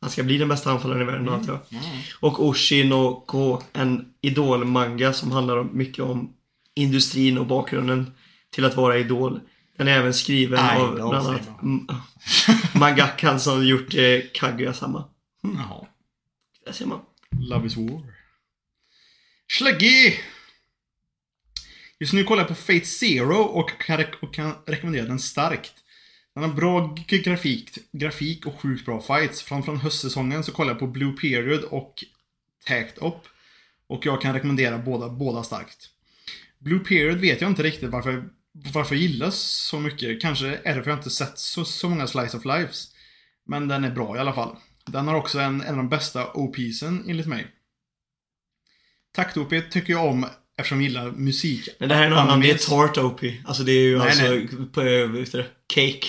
[0.00, 1.80] Han ska bli den bästa anfallaren i världen antar jag.
[1.82, 1.98] Mm.
[2.20, 6.32] Och Oshi no Ko, en idolmanga som handlar mycket om
[6.74, 8.12] industrin och bakgrunden
[8.50, 9.40] till att vara idol.
[9.76, 11.86] Den är även skriven Nej, av bland annat mm,
[12.74, 15.04] mangakan som gjort eh, Kaguya-sama.
[15.42, 15.86] Jaha.
[16.64, 17.00] Där ser man.
[17.38, 18.02] Love is war.
[19.48, 20.14] Slaggy!
[21.98, 25.72] Just nu kollar jag på Fate Zero och kan, rek- och kan rekommendera den starkt.
[26.34, 29.42] Den har bra grafik, grafik och sjukt bra fights.
[29.42, 32.04] Från, från höstsäsongen så kollar jag på Blue Period och
[32.66, 33.14] Tact Up.
[33.86, 35.90] Och jag kan rekommendera båda, båda starkt.
[36.58, 40.20] Blue Period vet jag inte riktigt varför, varför jag gillar så mycket.
[40.20, 42.86] Kanske är det för att jag inte sett så, så många Slice of Lives.
[43.46, 44.56] Men den är bra i alla fall.
[44.86, 47.46] Den har också en, en av de bästa OP'sen enligt mig.
[49.12, 50.26] Takt-OP tycker jag om
[50.58, 51.68] eftersom jag gillar musik.
[51.78, 52.66] Men det här är en annan, det är Animes.
[52.66, 53.20] Tart OP.
[53.44, 54.48] Alltså det är ju Nej, alltså, nej.
[54.72, 54.80] på,
[55.12, 55.46] vad heter det?
[55.74, 56.06] Cake.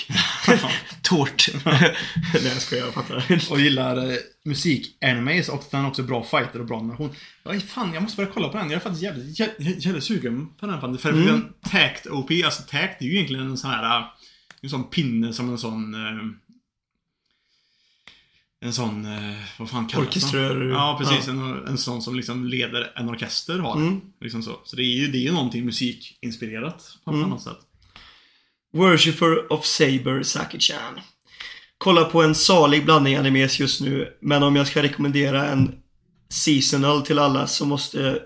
[1.01, 1.47] Tårt.
[1.65, 1.95] nej
[2.33, 3.41] jag skojar, jag fattar.
[3.51, 7.09] Och gillar eh, musik-animes och den har också bra fighter och bra animation.
[7.43, 8.69] Ja, fan, jag måste börja kolla på den.
[8.69, 10.81] Jag är faktiskt jävligt, jävligt, jävligt sugen på den.
[10.81, 10.97] fan.
[10.97, 11.25] För Mm.
[11.25, 13.99] den Tact OP, alltså Tact är ju egentligen en sån här...
[13.99, 14.05] eh,
[14.61, 15.93] En sån pinne som en sån...
[15.93, 15.99] eh,
[18.65, 20.69] En sån, eh, vad fan kallas Orkeströr.
[20.69, 21.27] Ja, precis.
[21.27, 23.75] En, en sån som liksom leder en orkester har.
[23.75, 24.01] Mm.
[24.21, 24.59] Liksom så.
[24.65, 27.29] Så det är ju det är ju någonting musikinspirerat på Mm.
[27.29, 27.57] något sätt.
[28.73, 30.99] Worshipper of Saber Saki-chan.
[31.77, 35.75] Kolla på en salig blandning animes just nu, men om jag ska rekommendera en
[36.29, 38.19] seasonal till alla så måste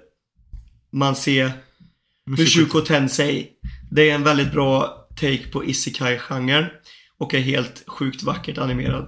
[0.92, 1.52] man se
[2.26, 3.50] Mushuko Tensei.
[3.92, 6.66] Det är en väldigt bra take på Isekai-genren
[7.18, 9.08] och är helt sjukt vackert animerad.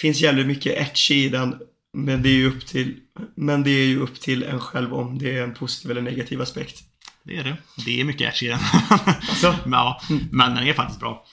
[0.00, 1.58] Finns jävligt mycket etchy i den,
[1.92, 3.00] men det är ju upp till,
[3.34, 6.40] men det är ju upp till en själv om det är en positiv eller negativ
[6.40, 6.82] aspekt.
[7.22, 7.56] Det är det.
[7.84, 8.60] Det är mycket action i den.
[9.06, 9.56] Alltså?
[9.64, 11.26] men, ja, men den är faktiskt bra.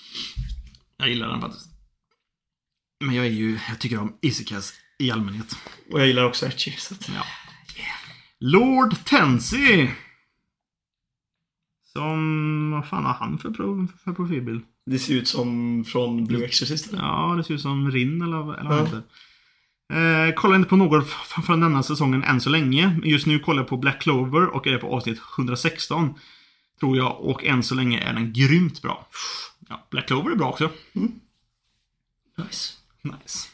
[0.97, 1.69] Jag gillar den faktiskt.
[3.05, 5.55] Men jag är ju, jag tycker om Isekas i allmänhet.
[5.91, 7.09] Och jag gillar också etchy, så att...
[7.09, 7.25] Ja.
[8.39, 9.89] Lord Tensi!
[11.93, 14.65] Som, vad fan har han för, pro, för profilbild?
[14.85, 16.99] Det ser ut som från Blue Exorcist eller?
[17.03, 18.85] Ja, det ser ut som Rin eller, eller vad Ja.
[18.85, 19.01] heter.
[19.93, 21.07] Eh, kollar inte på något
[21.45, 22.99] från denna säsongen än så länge.
[23.03, 26.13] Just nu kollar jag på Black Clover och är på avsnitt 116.
[26.79, 27.19] Tror jag.
[27.21, 29.07] Och än så länge är den grymt bra.
[29.69, 30.69] Ja, Black Clover är bra också.
[32.37, 32.73] Nice.
[33.01, 33.47] Nice.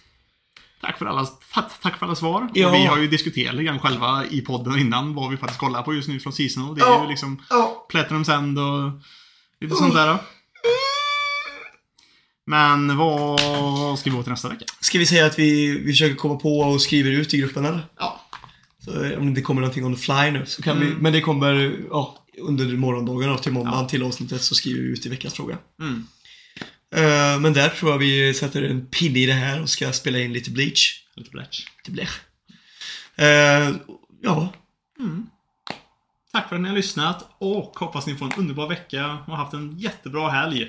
[0.82, 2.50] Tack för alla, tack, tack för alla svar.
[2.54, 2.72] Ja.
[2.72, 5.94] Vi har ju diskuterat lite grann själva i podden innan vad vi faktiskt kollar på
[5.94, 6.76] just nu från Seasonal.
[6.76, 7.04] Det är Ja.
[7.04, 7.86] ju liksom Ja.
[7.90, 8.92] Platinum Sand och
[9.62, 10.18] lite sånt där.
[12.46, 14.66] Men vad ska vi gå till nästa vecka?
[14.80, 17.86] Ska vi säga att vi, vi försöker komma på och skriver ut i gruppen eller?
[18.00, 18.22] Ja.
[18.80, 20.98] Så om det kommer någonting on the fly nu så kan vi, Mm.
[20.98, 25.06] men det kommer, ja, under morgondagen och till måndagen till avsnittet så skriver vi ut
[25.06, 25.58] i veckans fråga.
[25.80, 26.08] Mm.
[26.96, 30.20] Eh, men där tror jag vi sätter en pinne i det här och ska spela
[30.20, 31.02] in lite bleach.
[31.16, 31.60] Lite blätch.
[31.78, 32.10] Lite blech.
[33.16, 33.76] Eh,
[34.22, 34.54] ja,
[36.32, 39.54] Tack för att ni har lyssnat och hoppas ni får en underbar vecka och haft
[39.54, 40.68] en jättebra helg.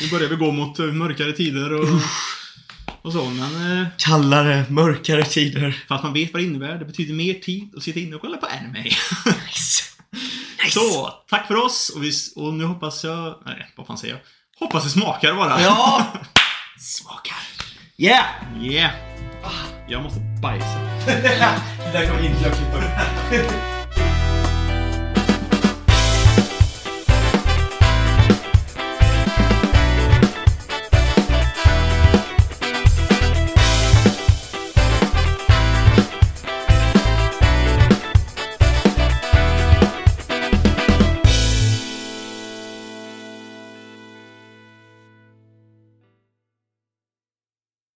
[0.00, 1.88] Nu börjar vi gå mot eh, mörkare tider och,
[3.02, 3.78] och så, men...
[3.80, 5.84] eh, Kallare, mörkare tider.
[5.88, 6.78] Fast man vet vad det innebär.
[6.78, 8.82] Det betyder mer tid att sitta inne och kolla på anime.
[8.82, 9.82] Nice.
[10.64, 10.78] Nice.
[10.80, 13.34] Så, tack för oss och, vi, och nu hoppas jag...
[13.46, 14.20] Nej, vad fan säger jag?
[14.66, 15.60] Hoppas det smakar bara.
[15.62, 16.06] Ja!
[16.78, 17.36] Smakar.
[17.96, 18.24] Yeah!
[18.62, 18.90] Yeah.
[19.88, 20.78] Jag måste bajsa.
[21.06, 23.81] det där kommer inte jag klippa.